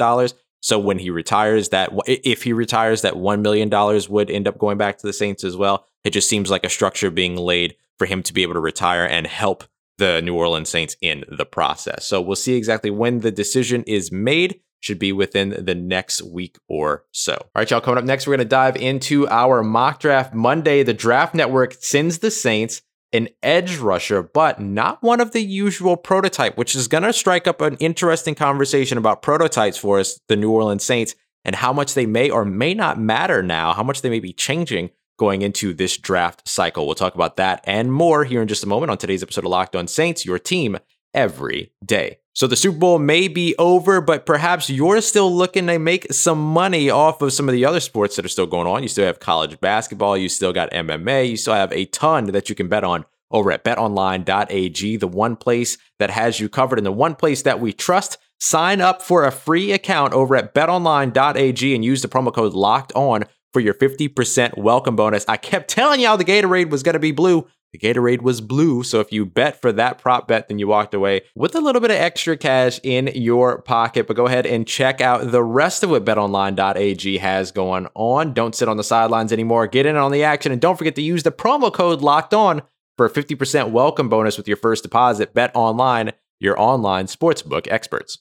So 0.61 0.77
when 0.77 0.99
he 0.99 1.09
retires, 1.09 1.69
that 1.69 1.91
if 2.05 2.43
he 2.43 2.53
retires, 2.53 3.01
that 3.01 3.15
$1 3.15 3.41
million 3.41 3.69
would 4.09 4.29
end 4.29 4.47
up 4.47 4.59
going 4.59 4.77
back 4.77 4.97
to 4.99 5.07
the 5.07 5.13
Saints 5.13 5.43
as 5.43 5.57
well. 5.57 5.87
It 6.03 6.11
just 6.11 6.29
seems 6.29 6.51
like 6.51 6.65
a 6.65 6.69
structure 6.69 7.09
being 7.09 7.35
laid 7.35 7.75
for 7.97 8.05
him 8.05 8.21
to 8.23 8.33
be 8.33 8.43
able 8.43 8.53
to 8.53 8.59
retire 8.59 9.05
and 9.05 9.25
help 9.25 9.63
the 10.01 10.19
New 10.23 10.33
Orleans 10.33 10.67
Saints 10.67 10.97
in 10.99 11.23
the 11.29 11.45
process. 11.45 12.07
So 12.07 12.19
we'll 12.19 12.35
see 12.35 12.55
exactly 12.55 12.89
when 12.89 13.19
the 13.19 13.31
decision 13.31 13.83
is 13.85 14.11
made. 14.11 14.59
Should 14.79 14.97
be 14.97 15.11
within 15.11 15.63
the 15.63 15.75
next 15.75 16.23
week 16.23 16.57
or 16.67 17.05
so. 17.11 17.33
All 17.33 17.49
right, 17.57 17.69
y'all, 17.69 17.81
coming 17.81 17.99
up 17.99 18.03
next, 18.03 18.25
we're 18.25 18.35
going 18.35 18.47
to 18.47 18.49
dive 18.49 18.75
into 18.77 19.27
our 19.27 19.61
mock 19.61 19.99
draft 19.99 20.33
Monday. 20.33 20.81
The 20.81 20.95
Draft 20.95 21.35
Network 21.35 21.75
sends 21.75 22.17
the 22.17 22.31
Saints 22.31 22.81
an 23.13 23.29
edge 23.43 23.77
rusher, 23.77 24.23
but 24.23 24.59
not 24.59 25.03
one 25.03 25.21
of 25.21 25.33
the 25.33 25.41
usual 25.41 25.97
prototype, 25.97 26.57
which 26.57 26.75
is 26.75 26.87
going 26.87 27.03
to 27.03 27.13
strike 27.13 27.45
up 27.45 27.61
an 27.61 27.75
interesting 27.75 28.33
conversation 28.33 28.97
about 28.97 29.21
prototypes 29.21 29.77
for 29.77 29.99
us, 29.99 30.19
the 30.27 30.35
New 30.35 30.49
Orleans 30.49 30.83
Saints, 30.83 31.13
and 31.45 31.55
how 31.55 31.71
much 31.71 31.93
they 31.93 32.07
may 32.07 32.31
or 32.31 32.43
may 32.43 32.73
not 32.73 32.99
matter 32.99 33.43
now, 33.43 33.73
how 33.73 33.83
much 33.83 34.01
they 34.01 34.09
may 34.09 34.19
be 34.19 34.33
changing 34.33 34.89
going 35.17 35.41
into 35.41 35.73
this 35.73 35.97
draft 35.97 36.47
cycle. 36.47 36.85
We'll 36.85 36.95
talk 36.95 37.15
about 37.15 37.37
that 37.37 37.63
and 37.65 37.91
more 37.91 38.23
here 38.23 38.41
in 38.41 38.47
just 38.47 38.63
a 38.63 38.67
moment 38.67 38.91
on 38.91 38.97
today's 38.97 39.23
episode 39.23 39.45
of 39.45 39.51
Locked 39.51 39.75
On 39.75 39.87
Saints, 39.87 40.25
your 40.25 40.39
team 40.39 40.77
every 41.13 41.71
day. 41.85 42.17
So 42.33 42.47
the 42.47 42.55
Super 42.55 42.77
Bowl 42.77 42.97
may 42.97 43.27
be 43.27 43.55
over, 43.59 43.99
but 43.99 44.25
perhaps 44.25 44.69
you're 44.69 45.01
still 45.01 45.33
looking 45.33 45.67
to 45.67 45.77
make 45.77 46.11
some 46.13 46.39
money 46.39 46.89
off 46.89 47.21
of 47.21 47.33
some 47.33 47.49
of 47.49 47.53
the 47.53 47.65
other 47.65 47.81
sports 47.81 48.15
that 48.15 48.25
are 48.25 48.29
still 48.29 48.47
going 48.47 48.67
on. 48.67 48.83
You 48.83 48.89
still 48.89 49.05
have 49.05 49.19
college 49.19 49.59
basketball, 49.59 50.17
you 50.17 50.29
still 50.29 50.53
got 50.53 50.71
MMA, 50.71 51.29
you 51.29 51.37
still 51.37 51.55
have 51.55 51.73
a 51.73 51.85
ton 51.85 52.27
that 52.27 52.47
you 52.47 52.55
can 52.55 52.69
bet 52.69 52.85
on 52.85 53.05
over 53.31 53.51
at 53.51 53.63
betonline.ag, 53.63 54.97
the 54.97 55.07
one 55.07 55.35
place 55.35 55.77
that 55.99 56.09
has 56.09 56.39
you 56.39 56.47
covered 56.47 56.79
and 56.79 56.85
the 56.85 56.91
one 56.91 57.15
place 57.15 57.41
that 57.41 57.59
we 57.59 57.73
trust. 57.73 58.17
Sign 58.39 58.81
up 58.81 59.01
for 59.01 59.25
a 59.25 59.31
free 59.31 59.71
account 59.71 60.13
over 60.13 60.35
at 60.35 60.53
betonline.ag 60.55 61.75
and 61.75 61.85
use 61.85 62.01
the 62.01 62.07
promo 62.07 62.33
code 62.33 62.53
locked 62.53 62.91
on 62.95 63.25
for 63.53 63.59
your 63.59 63.73
50% 63.73 64.57
welcome 64.57 64.95
bonus. 64.95 65.25
I 65.27 65.37
kept 65.37 65.69
telling 65.69 65.99
y'all 65.99 66.17
the 66.17 66.25
Gatorade 66.25 66.69
was 66.69 66.83
going 66.83 66.93
to 66.93 66.99
be 66.99 67.11
blue. 67.11 67.47
The 67.73 67.79
Gatorade 67.79 68.21
was 68.21 68.41
blue. 68.41 68.83
So 68.83 68.99
if 68.99 69.13
you 69.13 69.25
bet 69.25 69.61
for 69.61 69.71
that 69.71 69.97
prop 69.97 70.27
bet, 70.27 70.49
then 70.49 70.59
you 70.59 70.67
walked 70.67 70.93
away 70.93 71.21
with 71.35 71.55
a 71.55 71.61
little 71.61 71.79
bit 71.79 71.91
of 71.91 71.97
extra 71.97 72.35
cash 72.35 72.79
in 72.83 73.07
your 73.15 73.61
pocket. 73.61 74.07
But 74.07 74.17
go 74.17 74.27
ahead 74.27 74.45
and 74.45 74.67
check 74.67 74.99
out 74.99 75.31
the 75.31 75.43
rest 75.43 75.83
of 75.83 75.89
what 75.89 76.03
betonline.ag 76.03 77.17
has 77.19 77.51
going 77.51 77.87
on. 77.95 78.33
Don't 78.33 78.55
sit 78.55 78.67
on 78.67 78.75
the 78.75 78.83
sidelines 78.83 79.31
anymore. 79.31 79.67
Get 79.67 79.85
in 79.85 79.95
on 79.95 80.11
the 80.11 80.23
action. 80.23 80.51
And 80.51 80.59
don't 80.59 80.77
forget 80.77 80.95
to 80.95 81.01
use 81.01 81.23
the 81.23 81.31
promo 81.31 81.71
code 81.71 82.01
locked 82.01 82.33
on 82.33 82.61
for 82.97 83.05
a 83.05 83.09
50% 83.09 83.71
welcome 83.71 84.09
bonus 84.09 84.37
with 84.37 84.49
your 84.49 84.57
first 84.57 84.83
deposit. 84.83 85.33
Bet 85.33 85.51
online, 85.55 86.11
your 86.41 86.59
online 86.59 87.05
sportsbook 87.05 87.67
experts. 87.71 88.19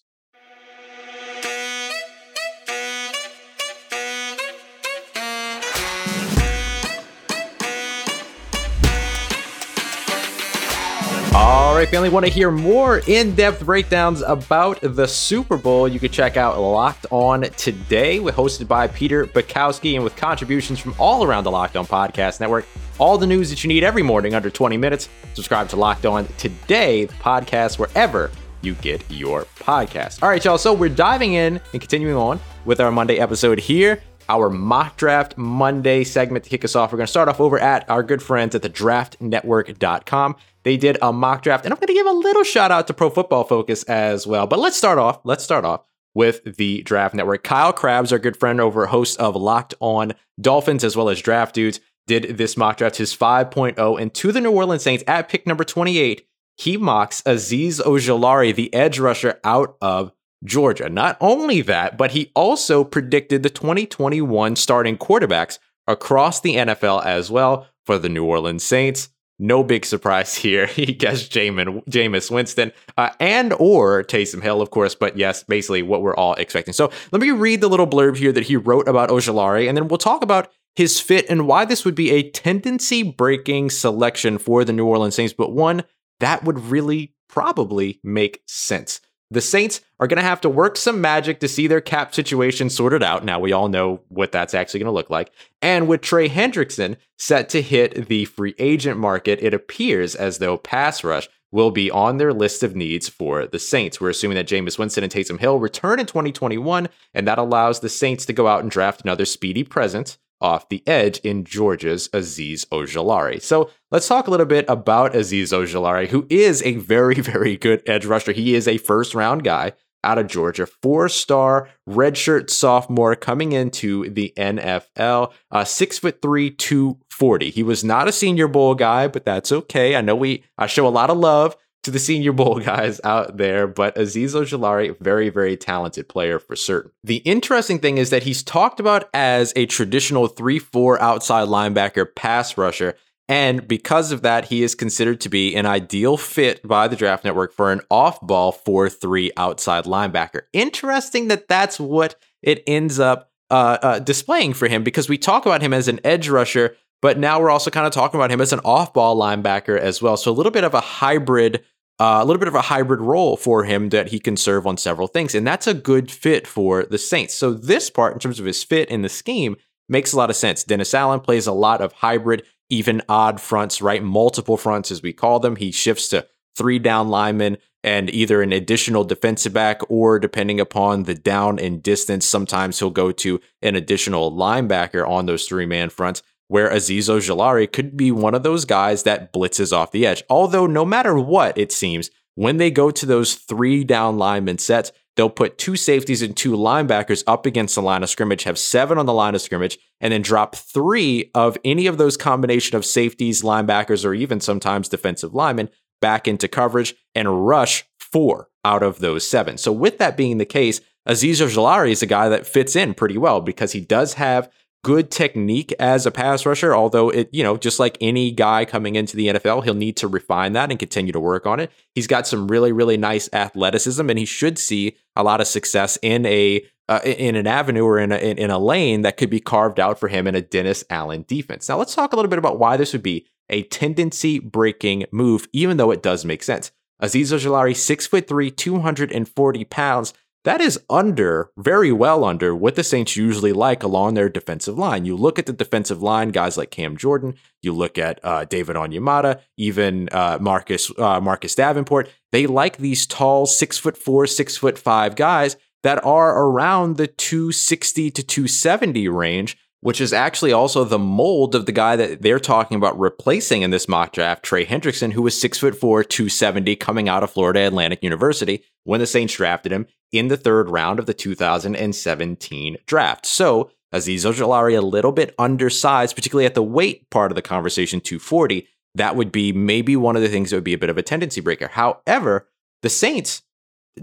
All 11.70 11.76
right, 11.76 11.88
family, 11.88 12.08
want 12.08 12.26
to 12.26 12.32
hear 12.32 12.50
more 12.50 13.00
in 13.06 13.36
depth 13.36 13.64
breakdowns 13.64 14.22
about 14.22 14.80
the 14.82 15.06
Super 15.06 15.56
Bowl? 15.56 15.86
You 15.86 16.00
can 16.00 16.10
check 16.10 16.36
out 16.36 16.58
Locked 16.58 17.06
On 17.12 17.42
Today, 17.42 18.18
hosted 18.18 18.66
by 18.66 18.88
Peter 18.88 19.24
Bukowski 19.24 19.94
and 19.94 20.02
with 20.02 20.16
contributions 20.16 20.80
from 20.80 20.96
all 20.98 21.22
around 21.22 21.44
the 21.44 21.52
Locked 21.52 21.76
On 21.76 21.86
Podcast 21.86 22.40
Network. 22.40 22.66
All 22.98 23.18
the 23.18 23.26
news 23.26 23.50
that 23.50 23.62
you 23.62 23.68
need 23.68 23.84
every 23.84 24.02
morning 24.02 24.34
under 24.34 24.50
20 24.50 24.76
minutes. 24.78 25.08
Subscribe 25.34 25.68
to 25.68 25.76
Locked 25.76 26.06
On 26.06 26.26
Today, 26.38 27.04
the 27.04 27.14
podcast, 27.14 27.78
wherever 27.78 28.32
you 28.62 28.74
get 28.74 29.08
your 29.08 29.44
podcast. 29.60 30.24
All 30.24 30.28
right, 30.28 30.44
y'all. 30.44 30.58
So 30.58 30.74
we're 30.74 30.88
diving 30.88 31.34
in 31.34 31.60
and 31.72 31.80
continuing 31.80 32.16
on 32.16 32.40
with 32.64 32.80
our 32.80 32.90
Monday 32.90 33.18
episode 33.18 33.60
here 33.60 34.02
our 34.30 34.48
mock 34.48 34.96
draft 34.96 35.36
Monday 35.36 36.04
segment 36.04 36.44
to 36.44 36.50
kick 36.50 36.64
us 36.64 36.76
off. 36.76 36.92
We're 36.92 36.98
going 36.98 37.06
to 37.08 37.10
start 37.10 37.28
off 37.28 37.40
over 37.40 37.58
at 37.58 37.90
our 37.90 38.04
good 38.04 38.22
friends 38.22 38.54
at 38.54 38.62
the 38.62 38.70
draftnetwork.com. 38.70 40.36
they 40.62 40.76
did 40.76 40.98
a 41.00 41.12
mock 41.12 41.42
draft, 41.42 41.64
and 41.64 41.72
I'm 41.72 41.78
going 41.78 41.88
to 41.88 41.94
give 41.94 42.06
a 42.06 42.12
little 42.12 42.44
shout 42.44 42.70
out 42.70 42.86
to 42.86 42.94
Pro 42.94 43.10
Football 43.10 43.44
Focus 43.44 43.82
as 43.84 44.26
well. 44.26 44.46
But 44.46 44.58
let's 44.58 44.76
start 44.76 44.98
off. 44.98 45.20
Let's 45.24 45.44
start 45.44 45.64
off 45.64 45.82
with 46.14 46.56
the 46.56 46.82
Draft 46.82 47.14
Network. 47.14 47.44
Kyle 47.44 47.72
Crabbs, 47.72 48.12
our 48.12 48.18
good 48.18 48.36
friend 48.36 48.60
over 48.60 48.86
host 48.86 49.18
of 49.18 49.36
Locked 49.36 49.74
On 49.80 50.12
Dolphins, 50.40 50.84
as 50.84 50.96
well 50.96 51.08
as 51.08 51.22
Draft 51.22 51.54
Dudes, 51.54 51.80
did 52.06 52.36
this 52.36 52.56
mock 52.56 52.76
draft, 52.78 52.96
his 52.96 53.16
5.0. 53.16 54.00
And 54.00 54.12
to 54.14 54.32
the 54.32 54.40
New 54.40 54.50
Orleans 54.50 54.82
Saints 54.82 55.04
at 55.06 55.28
pick 55.28 55.46
number 55.46 55.64
28, 55.64 56.26
he 56.56 56.76
mocks 56.76 57.22
Azeez 57.22 57.80
Ojulari, 57.80 58.54
the 58.54 58.72
edge 58.74 58.98
rusher 58.98 59.38
out 59.44 59.76
of 59.80 60.12
Georgia. 60.44 60.88
Not 60.88 61.16
only 61.20 61.62
that, 61.62 61.96
but 61.96 62.10
he 62.10 62.32
also 62.34 62.82
predicted 62.82 63.42
the 63.42 63.50
2021 63.50 64.56
starting 64.56 64.98
quarterbacks 64.98 65.58
across 65.86 66.40
the 66.40 66.56
NFL 66.56 67.04
as 67.04 67.30
well 67.30 67.66
for 67.86 67.98
the 67.98 68.08
New 68.08 68.24
Orleans 68.24 68.64
Saints. 68.64 69.10
No 69.40 69.64
big 69.64 69.86
surprise 69.86 70.34
here. 70.36 70.66
He 70.66 70.86
guessed 70.86 71.32
Jamin, 71.32 71.84
Jameis 71.86 72.30
Winston 72.30 72.72
uh, 72.96 73.10
and 73.18 73.52
or 73.54 74.04
Taysom 74.04 74.42
Hill, 74.42 74.62
of 74.62 74.70
course. 74.70 74.94
But 74.94 75.16
yes, 75.16 75.42
basically 75.42 75.82
what 75.82 76.02
we're 76.02 76.14
all 76.14 76.34
expecting. 76.34 76.74
So 76.74 76.92
let 77.10 77.20
me 77.20 77.30
read 77.30 77.60
the 77.60 77.68
little 77.68 77.86
blurb 77.86 78.16
here 78.16 78.32
that 78.32 78.44
he 78.44 78.56
wrote 78.56 78.86
about 78.86 79.08
Ojulari, 79.08 79.66
and 79.68 79.76
then 79.76 79.88
we'll 79.88 79.98
talk 79.98 80.22
about 80.22 80.52
his 80.76 81.00
fit 81.00 81.26
and 81.28 81.46
why 81.48 81.64
this 81.64 81.84
would 81.84 81.94
be 81.94 82.10
a 82.10 82.30
tendency 82.30 83.02
breaking 83.02 83.70
selection 83.70 84.38
for 84.38 84.64
the 84.64 84.72
New 84.72 84.86
Orleans 84.86 85.16
Saints, 85.16 85.32
but 85.32 85.52
one 85.52 85.82
that 86.20 86.44
would 86.44 86.58
really 86.58 87.14
probably 87.28 87.98
make 88.04 88.42
sense. 88.46 89.00
The 89.32 89.40
Saints 89.40 89.80
are 90.00 90.08
going 90.08 90.16
to 90.16 90.22
have 90.22 90.40
to 90.40 90.48
work 90.48 90.76
some 90.76 91.00
magic 91.00 91.38
to 91.40 91.48
see 91.48 91.68
their 91.68 91.80
cap 91.80 92.14
situation 92.14 92.68
sorted 92.68 93.02
out. 93.02 93.24
Now, 93.24 93.38
we 93.38 93.52
all 93.52 93.68
know 93.68 94.00
what 94.08 94.32
that's 94.32 94.54
actually 94.54 94.80
going 94.80 94.88
to 94.88 94.94
look 94.94 95.10
like. 95.10 95.30
And 95.62 95.86
with 95.86 96.00
Trey 96.00 96.28
Hendrickson 96.28 96.96
set 97.16 97.48
to 97.50 97.62
hit 97.62 98.08
the 98.08 98.24
free 98.24 98.54
agent 98.58 98.98
market, 98.98 99.38
it 99.40 99.54
appears 99.54 100.16
as 100.16 100.38
though 100.38 100.56
pass 100.56 101.04
rush 101.04 101.28
will 101.52 101.70
be 101.70 101.90
on 101.90 102.16
their 102.16 102.32
list 102.32 102.62
of 102.62 102.74
needs 102.74 103.08
for 103.08 103.46
the 103.46 103.58
Saints. 103.58 104.00
We're 104.00 104.10
assuming 104.10 104.36
that 104.36 104.48
Jameis 104.48 104.78
Winston 104.78 105.04
and 105.04 105.12
Taysom 105.12 105.38
Hill 105.38 105.58
return 105.58 106.00
in 106.00 106.06
2021, 106.06 106.88
and 107.14 107.28
that 107.28 107.38
allows 107.38 107.80
the 107.80 107.88
Saints 107.88 108.26
to 108.26 108.32
go 108.32 108.46
out 108.48 108.62
and 108.62 108.70
draft 108.70 109.02
another 109.02 109.24
speedy 109.24 109.64
presence 109.64 110.18
off 110.40 110.68
the 110.68 110.82
edge 110.86 111.18
in 111.18 111.44
Georgia's 111.44 112.08
Azeez 112.08 112.66
Ojulari. 112.68 113.40
So 113.42 113.70
let's 113.90 114.08
talk 114.08 114.26
a 114.26 114.30
little 114.30 114.46
bit 114.46 114.64
about 114.68 115.12
Azeez 115.12 115.52
Ojulari, 115.52 116.08
who 116.08 116.26
is 116.30 116.62
a 116.62 116.76
very, 116.76 117.14
very 117.20 117.56
good 117.56 117.82
edge 117.86 118.06
rusher. 118.06 118.32
He 118.32 118.54
is 118.54 118.66
a 118.66 118.78
first 118.78 119.14
round 119.14 119.44
guy 119.44 119.72
out 120.02 120.18
of 120.18 120.26
Georgia, 120.26 120.66
four 120.66 121.08
star 121.08 121.68
redshirt 121.88 122.50
sophomore 122.50 123.14
coming 123.14 123.52
into 123.52 124.08
the 124.08 124.32
NFL, 124.36 125.32
uh, 125.50 125.64
six 125.64 125.98
foot 125.98 126.22
three, 126.22 126.50
240. 126.50 127.50
He 127.50 127.62
was 127.62 127.84
not 127.84 128.08
a 128.08 128.12
senior 128.12 128.48
bowl 128.48 128.74
guy, 128.74 129.08
but 129.08 129.24
that's 129.24 129.52
okay. 129.52 129.96
I 129.96 130.00
know 130.00 130.16
we, 130.16 130.44
I 130.56 130.66
show 130.66 130.86
a 130.86 130.88
lot 130.88 131.10
of 131.10 131.18
love 131.18 131.56
to 131.82 131.90
the 131.90 131.98
Senior 131.98 132.32
Bowl 132.32 132.60
guys 132.60 133.00
out 133.04 133.36
there, 133.36 133.66
but 133.66 133.94
Azeez 133.96 134.34
Ojulari, 134.34 134.98
very, 135.00 135.28
very 135.28 135.56
talented 135.56 136.08
player 136.08 136.38
for 136.38 136.56
certain. 136.56 136.92
The 137.04 137.16
interesting 137.18 137.78
thing 137.78 137.98
is 137.98 138.10
that 138.10 138.24
he's 138.24 138.42
talked 138.42 138.80
about 138.80 139.08
as 139.14 139.52
a 139.56 139.66
traditional 139.66 140.26
3 140.26 140.58
4 140.58 141.00
outside 141.00 141.48
linebacker 141.48 142.06
pass 142.14 142.56
rusher. 142.56 142.96
And 143.28 143.68
because 143.68 144.10
of 144.10 144.22
that, 144.22 144.46
he 144.46 144.64
is 144.64 144.74
considered 144.74 145.20
to 145.20 145.28
be 145.28 145.54
an 145.54 145.64
ideal 145.64 146.16
fit 146.16 146.66
by 146.66 146.88
the 146.88 146.96
draft 146.96 147.24
network 147.24 147.52
for 147.52 147.70
an 147.70 147.80
off 147.88 148.20
ball 148.20 148.50
4 148.50 148.88
3 148.88 149.30
outside 149.36 149.84
linebacker. 149.84 150.42
Interesting 150.52 151.28
that 151.28 151.46
that's 151.48 151.78
what 151.78 152.16
it 152.42 152.62
ends 152.66 152.98
up 152.98 153.30
uh, 153.50 153.78
uh, 153.82 153.98
displaying 153.98 154.52
for 154.52 154.68
him 154.68 154.82
because 154.82 155.08
we 155.08 155.18
talk 155.18 155.46
about 155.46 155.62
him 155.62 155.72
as 155.72 155.88
an 155.88 156.00
edge 156.04 156.28
rusher, 156.28 156.76
but 157.02 157.18
now 157.18 157.40
we're 157.40 157.50
also 157.50 157.70
kind 157.70 157.86
of 157.86 157.92
talking 157.92 158.18
about 158.18 158.30
him 158.30 158.40
as 158.40 158.52
an 158.52 158.60
off 158.64 158.92
ball 158.92 159.16
linebacker 159.16 159.78
as 159.78 160.02
well. 160.02 160.16
So 160.16 160.30
a 160.30 160.34
little 160.34 160.52
bit 160.52 160.64
of 160.64 160.74
a 160.74 160.80
hybrid, 160.80 161.64
uh, 161.98 162.20
a 162.22 162.24
little 162.24 162.38
bit 162.38 162.48
of 162.48 162.54
a 162.54 162.62
hybrid 162.62 163.00
role 163.00 163.36
for 163.36 163.64
him 163.64 163.88
that 163.90 164.08
he 164.08 164.18
can 164.18 164.36
serve 164.36 164.66
on 164.66 164.76
several 164.76 165.06
things. 165.06 165.34
And 165.34 165.46
that's 165.46 165.66
a 165.66 165.74
good 165.74 166.10
fit 166.10 166.46
for 166.46 166.84
the 166.84 166.98
Saints. 166.98 167.34
So 167.34 167.52
this 167.52 167.90
part, 167.90 168.12
in 168.12 168.18
terms 168.18 168.38
of 168.38 168.46
his 168.46 168.62
fit 168.62 168.88
in 168.88 169.02
the 169.02 169.08
scheme, 169.08 169.56
makes 169.88 170.12
a 170.12 170.16
lot 170.16 170.30
of 170.30 170.36
sense. 170.36 170.62
Dennis 170.62 170.94
Allen 170.94 171.20
plays 171.20 171.46
a 171.46 171.52
lot 171.52 171.80
of 171.80 171.92
hybrid, 171.94 172.44
even 172.68 173.02
odd 173.08 173.40
fronts, 173.40 173.82
right? 173.82 174.02
Multiple 174.02 174.56
fronts, 174.56 174.90
as 174.90 175.02
we 175.02 175.12
call 175.12 175.40
them. 175.40 175.56
He 175.56 175.72
shifts 175.72 176.08
to 176.08 176.26
three 176.56 176.78
down 176.78 177.08
linemen 177.08 177.56
and 177.82 178.10
either 178.10 178.42
an 178.42 178.52
additional 178.52 179.04
defensive 179.04 179.52
back 179.52 179.80
or 179.88 180.18
depending 180.18 180.60
upon 180.60 181.04
the 181.04 181.14
down 181.14 181.58
and 181.58 181.82
distance, 181.82 182.26
sometimes 182.26 182.78
he'll 182.78 182.90
go 182.90 183.10
to 183.10 183.40
an 183.62 183.74
additional 183.74 184.30
linebacker 184.30 185.08
on 185.08 185.26
those 185.26 185.46
three 185.46 185.66
man 185.66 185.88
fronts 185.88 186.22
where 186.50 186.68
Azeez 186.68 187.08
Ojulari 187.08 187.70
could 187.70 187.96
be 187.96 188.10
one 188.10 188.34
of 188.34 188.42
those 188.42 188.64
guys 188.64 189.04
that 189.04 189.32
blitzes 189.32 189.72
off 189.72 189.92
the 189.92 190.04
edge. 190.04 190.24
Although, 190.28 190.66
no 190.66 190.84
matter 190.84 191.16
what, 191.16 191.56
it 191.56 191.70
seems, 191.70 192.10
when 192.34 192.56
they 192.56 192.72
go 192.72 192.90
to 192.90 193.06
those 193.06 193.36
three 193.36 193.84
down 193.84 194.18
lineman 194.18 194.58
sets, 194.58 194.90
they'll 195.14 195.30
put 195.30 195.58
two 195.58 195.76
safeties 195.76 196.22
and 196.22 196.36
two 196.36 196.50
linebackers 196.50 197.22
up 197.28 197.46
against 197.46 197.76
the 197.76 197.82
line 197.82 198.02
of 198.02 198.10
scrimmage, 198.10 198.42
have 198.42 198.58
seven 198.58 198.98
on 198.98 199.06
the 199.06 199.12
line 199.12 199.36
of 199.36 199.40
scrimmage, 199.40 199.78
and 200.00 200.12
then 200.12 200.22
drop 200.22 200.56
three 200.56 201.30
of 201.36 201.56
any 201.64 201.86
of 201.86 201.98
those 201.98 202.16
combination 202.16 202.76
of 202.76 202.84
safeties, 202.84 203.42
linebackers, 203.42 204.04
or 204.04 204.12
even 204.12 204.40
sometimes 204.40 204.88
defensive 204.88 205.32
linemen 205.32 205.68
back 206.00 206.26
into 206.26 206.48
coverage 206.48 206.96
and 207.14 207.46
rush 207.46 207.84
four 208.00 208.48
out 208.64 208.82
of 208.82 208.98
those 208.98 209.24
seven. 209.24 209.56
So, 209.56 209.70
with 209.70 209.98
that 209.98 210.16
being 210.16 210.38
the 210.38 210.44
case, 210.44 210.80
Azeez 211.08 211.40
Ojulari 211.40 211.92
is 211.92 212.02
a 212.02 212.06
guy 212.06 212.28
that 212.28 212.44
fits 212.44 212.74
in 212.74 212.94
pretty 212.94 213.18
well 213.18 213.40
because 213.40 213.70
he 213.70 213.80
does 213.80 214.14
have 214.14 214.50
good 214.82 215.10
technique 215.10 215.72
as 215.78 216.06
a 216.06 216.10
pass 216.10 216.46
rusher, 216.46 216.74
although 216.74 217.10
it, 217.10 217.28
you 217.32 217.42
know, 217.42 217.56
just 217.56 217.78
like 217.78 217.98
any 218.00 218.30
guy 218.30 218.64
coming 218.64 218.96
into 218.96 219.16
the 219.16 219.28
NFL, 219.28 219.64
he'll 219.64 219.74
need 219.74 219.96
to 219.98 220.08
refine 220.08 220.54
that 220.54 220.70
and 220.70 220.78
continue 220.78 221.12
to 221.12 221.20
work 221.20 221.46
on 221.46 221.60
it. 221.60 221.70
He's 221.94 222.06
got 222.06 222.26
some 222.26 222.48
really, 222.48 222.72
really 222.72 222.96
nice 222.96 223.28
athleticism, 223.32 224.08
and 224.08 224.18
he 224.18 224.24
should 224.24 224.58
see 224.58 224.96
a 225.16 225.22
lot 225.22 225.40
of 225.40 225.46
success 225.46 225.98
in 226.02 226.24
a 226.26 226.64
uh, 226.88 227.00
in 227.04 227.36
an 227.36 227.46
avenue 227.46 227.84
or 227.84 228.00
in 228.00 228.10
a, 228.10 228.16
in 228.16 228.50
a 228.50 228.58
lane 228.58 229.02
that 229.02 229.16
could 229.16 229.30
be 229.30 229.38
carved 229.38 229.78
out 229.78 229.98
for 229.98 230.08
him 230.08 230.26
in 230.26 230.34
a 230.34 230.40
Dennis 230.40 230.82
Allen 230.90 231.24
defense. 231.28 231.68
Now, 231.68 231.78
let's 231.78 231.94
talk 231.94 232.12
a 232.12 232.16
little 232.16 232.28
bit 232.28 232.40
about 232.40 232.58
why 232.58 232.76
this 232.76 232.92
would 232.92 233.02
be 233.02 233.26
a 233.48 233.62
tendency 233.64 234.40
breaking 234.40 235.06
move, 235.12 235.46
even 235.52 235.76
though 235.76 235.92
it 235.92 236.02
does 236.02 236.24
make 236.24 236.42
sense. 236.42 236.72
Azeez 237.00 237.32
Ojulari, 237.32 237.76
six 237.76 238.08
foot 238.08 238.26
three, 238.26 238.50
240 238.50 239.64
pounds, 239.66 240.14
that 240.44 240.60
is 240.60 240.80
under, 240.88 241.50
very 241.58 241.92
well 241.92 242.24
under, 242.24 242.54
what 242.54 242.74
the 242.74 242.82
Saints 242.82 243.16
usually 243.16 243.52
like 243.52 243.82
along 243.82 244.14
their 244.14 244.28
defensive 244.28 244.78
line. 244.78 245.04
You 245.04 245.16
look 245.16 245.38
at 245.38 245.46
the 245.46 245.52
defensive 245.52 246.02
line, 246.02 246.30
guys 246.30 246.56
like 246.56 246.70
Cam 246.70 246.96
Jordan. 246.96 247.34
You 247.60 247.74
look 247.74 247.98
at 247.98 248.20
uh, 248.24 248.46
David 248.46 248.76
Onyemata, 248.76 249.40
even 249.58 250.08
uh, 250.12 250.38
Marcus 250.40 250.90
uh, 250.98 251.20
Marcus 251.20 251.54
Davenport. 251.54 252.08
They 252.32 252.46
like 252.46 252.78
these 252.78 253.06
tall, 253.06 253.46
six 253.46 253.76
foot 253.76 253.98
four, 253.98 254.26
six 254.26 254.56
foot 254.56 254.78
five 254.78 255.14
guys 255.14 255.56
that 255.82 256.02
are 256.04 256.42
around 256.42 256.96
the 256.96 257.06
260 257.06 258.10
to 258.10 258.22
270 258.22 259.08
range 259.08 259.56
which 259.80 260.00
is 260.00 260.12
actually 260.12 260.52
also 260.52 260.84
the 260.84 260.98
mold 260.98 261.54
of 261.54 261.66
the 261.66 261.72
guy 261.72 261.96
that 261.96 262.22
they're 262.22 262.38
talking 262.38 262.76
about 262.76 262.98
replacing 262.98 263.62
in 263.62 263.70
this 263.70 263.88
mock 263.88 264.12
draft, 264.12 264.42
Trey 264.42 264.66
Hendrickson, 264.66 265.12
who 265.12 265.22
was 265.22 265.40
six 265.40 265.58
foot 265.58 265.74
four, 265.74 266.04
270, 266.04 266.76
coming 266.76 267.08
out 267.08 267.22
of 267.22 267.30
Florida 267.30 267.66
Atlantic 267.66 268.02
University 268.02 268.62
when 268.84 269.00
the 269.00 269.06
Saints 269.06 269.34
drafted 269.34 269.72
him 269.72 269.86
in 270.12 270.28
the 270.28 270.36
third 270.36 270.68
round 270.68 270.98
of 270.98 271.06
the 271.06 271.14
2017 271.14 272.76
draft. 272.86 273.26
So 273.26 273.70
Azeez 273.94 274.24
Ojulari 274.24 274.76
a 274.76 274.82
little 274.82 275.12
bit 275.12 275.34
undersized, 275.38 276.14
particularly 276.14 276.46
at 276.46 276.54
the 276.54 276.62
weight 276.62 277.08
part 277.10 277.32
of 277.32 277.36
the 277.36 277.42
conversation, 277.42 278.00
240. 278.00 278.68
That 278.96 279.16
would 279.16 279.32
be 279.32 279.52
maybe 279.52 279.96
one 279.96 280.16
of 280.16 280.22
the 280.22 280.28
things 280.28 280.50
that 280.50 280.56
would 280.56 280.64
be 280.64 280.74
a 280.74 280.78
bit 280.78 280.90
of 280.90 280.98
a 280.98 281.02
tendency 281.02 281.40
breaker. 281.40 281.68
However, 281.68 282.48
the 282.82 282.88
Saints 282.88 283.42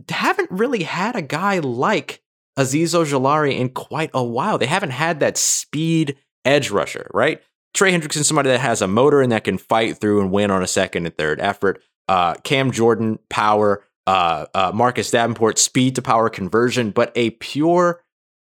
haven't 0.10 0.52
really 0.52 0.84
had 0.84 1.16
a 1.16 1.22
guy 1.22 1.60
like 1.60 2.22
Azeez 2.58 2.94
Ojulari 2.96 3.58
in 3.58 3.70
quite 3.70 4.12
a 4.14 4.24
while. 4.24 4.58
They 4.58 4.66
haven't 4.66 4.92
had 4.92 5.20
that 5.20 5.38
speed 5.38 6.18
edge 6.44 6.72
rusher, 6.72 7.10
right? 7.14 7.42
Trey 7.74 7.92
Hendrickson, 7.92 8.24
somebody 8.24 8.50
that 8.50 8.60
has 8.60 8.82
a 8.82 8.88
motor 8.88 9.22
and 9.22 9.32
that 9.32 9.44
can 9.44 9.58
fight 9.58 9.98
through 9.98 10.22
and 10.22 10.32
win 10.32 10.50
on 10.50 10.64
a 10.64 10.68
second 10.68 11.06
and 11.06 11.16
third 11.18 11.40
effort. 11.40 11.82
Uh, 12.08 12.34
Cam 12.44 12.72
Jordan, 12.72 13.20
power. 13.30 13.84
Uh, 14.08 14.46
uh, 14.54 14.72
Marcus 14.74 15.12
Davenport, 15.12 15.60
speed 15.60 15.96
to 15.96 16.02
power 16.02 16.30
conversion, 16.30 16.92
but 16.92 17.12
a 17.14 17.32
pure, 17.32 18.02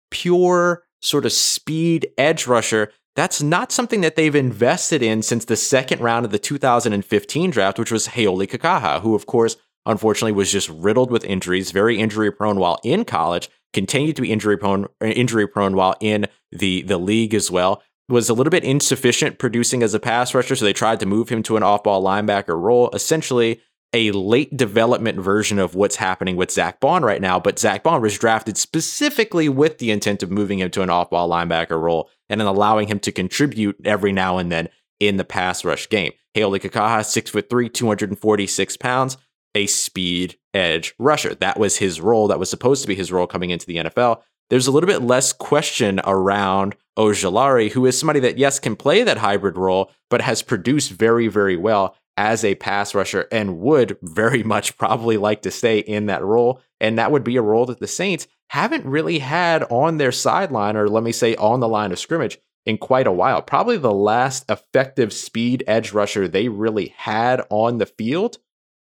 pure 0.09 0.83
sort 0.99 1.25
of 1.25 1.31
speed 1.31 2.09
edge 2.17 2.47
rusher. 2.47 2.91
That's 3.15 3.39
not 3.39 3.71
something 3.71 4.01
that 4.01 4.15
they've 4.15 4.33
invested 4.33 5.03
in 5.03 5.21
since 5.21 5.45
the 5.45 5.55
second 5.55 6.01
round 6.01 6.25
of 6.25 6.31
the 6.31 6.39
2015 6.39 7.51
draft, 7.51 7.77
which 7.77 7.91
was 7.91 8.07
Hau'oli 8.07 8.47
Kikaha, 8.47 9.01
who, 9.01 9.13
of 9.13 9.27
course, 9.27 9.55
unfortunately 9.85 10.31
was 10.31 10.51
just 10.51 10.69
riddled 10.69 11.11
with 11.11 11.23
injuries, 11.23 11.69
very 11.69 11.99
injury 11.99 12.31
prone 12.31 12.59
while 12.59 12.79
in 12.83 13.05
college, 13.05 13.47
continued 13.73 14.15
to 14.15 14.21
be 14.21 14.31
injury 14.31 14.57
prone 14.57 14.87
injury 15.01 15.47
prone 15.47 15.75
while 15.75 15.95
in 15.99 16.27
the 16.51 16.83
the 16.83 16.97
league 16.97 17.33
as 17.33 17.51
well. 17.51 17.83
Was 18.09 18.29
a 18.29 18.33
little 18.33 18.51
bit 18.51 18.65
insufficient 18.65 19.39
producing 19.39 19.81
as 19.81 19.93
a 19.93 19.99
pass 19.99 20.33
rusher, 20.33 20.55
so 20.55 20.65
they 20.65 20.73
tried 20.73 20.99
to 20.99 21.05
move 21.05 21.29
him 21.29 21.41
to 21.43 21.57
an 21.57 21.63
off 21.63 21.83
ball 21.83 22.03
linebacker 22.03 22.59
role. 22.59 22.89
Essentially, 22.93 23.61
a 23.93 24.11
late 24.11 24.55
development 24.57 25.19
version 25.19 25.59
of 25.59 25.75
what's 25.75 25.95
happening 25.95 26.35
with 26.35 26.51
Zack 26.51 26.79
Baun 26.79 27.03
right 27.03 27.21
now. 27.21 27.39
But 27.39 27.59
Zack 27.59 27.83
Baun 27.83 28.01
was 28.01 28.17
drafted 28.17 28.57
specifically 28.57 29.47
with 29.47 29.77
the 29.77 29.91
intent 29.91 30.23
of 30.23 30.31
moving 30.31 30.59
him 30.59 30.71
to 30.71 30.81
an 30.81 30.89
off 30.89 31.11
ball 31.11 31.29
linebacker 31.29 31.79
role 31.79 32.09
and 32.29 32.41
then 32.41 32.47
allowing 32.47 32.87
him 32.87 32.99
to 32.99 33.11
contribute 33.11 33.77
every 33.85 34.11
now 34.11 34.37
and 34.37 34.51
then 34.51 34.67
in 34.99 35.17
the 35.17 35.23
pass 35.23 35.63
rush 35.63 35.87
game. 35.89 36.11
Six 36.35 37.29
foot 37.29 37.49
three, 37.49 37.69
246 37.69 38.77
pounds, 38.77 39.17
a 39.55 39.67
speed 39.67 40.37
edge 40.53 40.93
rusher. 40.99 41.35
That 41.35 41.59
was 41.59 41.77
his 41.77 42.01
role. 42.01 42.27
That 42.27 42.39
was 42.39 42.49
supposed 42.49 42.81
to 42.81 42.87
be 42.87 42.95
his 42.95 43.11
role 43.11 43.27
coming 43.27 43.49
into 43.49 43.65
the 43.65 43.77
NFL. 43.77 44.21
There's 44.49 44.67
a 44.67 44.71
little 44.71 44.87
bit 44.87 45.01
less 45.01 45.33
question 45.33 45.99
around 46.03 46.75
Ojulari, 46.97 47.71
who 47.71 47.85
is 47.85 47.97
somebody 47.97 48.19
that, 48.21 48.37
yes, 48.37 48.59
can 48.59 48.75
play 48.75 49.03
that 49.03 49.17
hybrid 49.17 49.57
role, 49.57 49.91
but 50.09 50.21
has 50.21 50.41
produced 50.41 50.91
very, 50.91 51.27
very 51.27 51.57
well 51.57 51.95
as 52.17 52.45
a 52.45 52.55
pass 52.55 52.93
rusher 52.93 53.27
and 53.31 53.59
would 53.59 53.97
very 54.01 54.43
much 54.43 54.77
probably 54.77 55.17
like 55.17 55.41
to 55.43 55.51
stay 55.51 55.79
in 55.79 56.07
that 56.07 56.23
role. 56.23 56.61
And 56.79 56.99
that 56.99 57.11
would 57.11 57.23
be 57.23 57.37
a 57.37 57.41
role 57.41 57.65
that 57.67 57.79
the 57.79 57.87
Saints 57.87 58.27
haven't 58.49 58.85
really 58.85 59.19
had 59.19 59.63
on 59.69 59.97
their 59.97 60.11
sideline, 60.11 60.77
or 60.77 60.87
let 60.87 61.03
me 61.03 61.11
say 61.11 61.35
on 61.35 61.59
the 61.59 61.67
line 61.67 61.91
of 61.91 61.97
scrimmage, 61.97 62.37
in 62.65 62.77
quite 62.77 63.07
a 63.07 63.11
while. 63.11 63.41
Probably 63.41 63.77
the 63.77 63.93
last 63.93 64.45
effective 64.49 65.11
speed 65.11 65.63
edge 65.65 65.91
rusher 65.91 66.27
they 66.27 66.49
really 66.49 66.93
had 66.97 67.41
on 67.49 67.77
the 67.77 67.85
field 67.85 68.37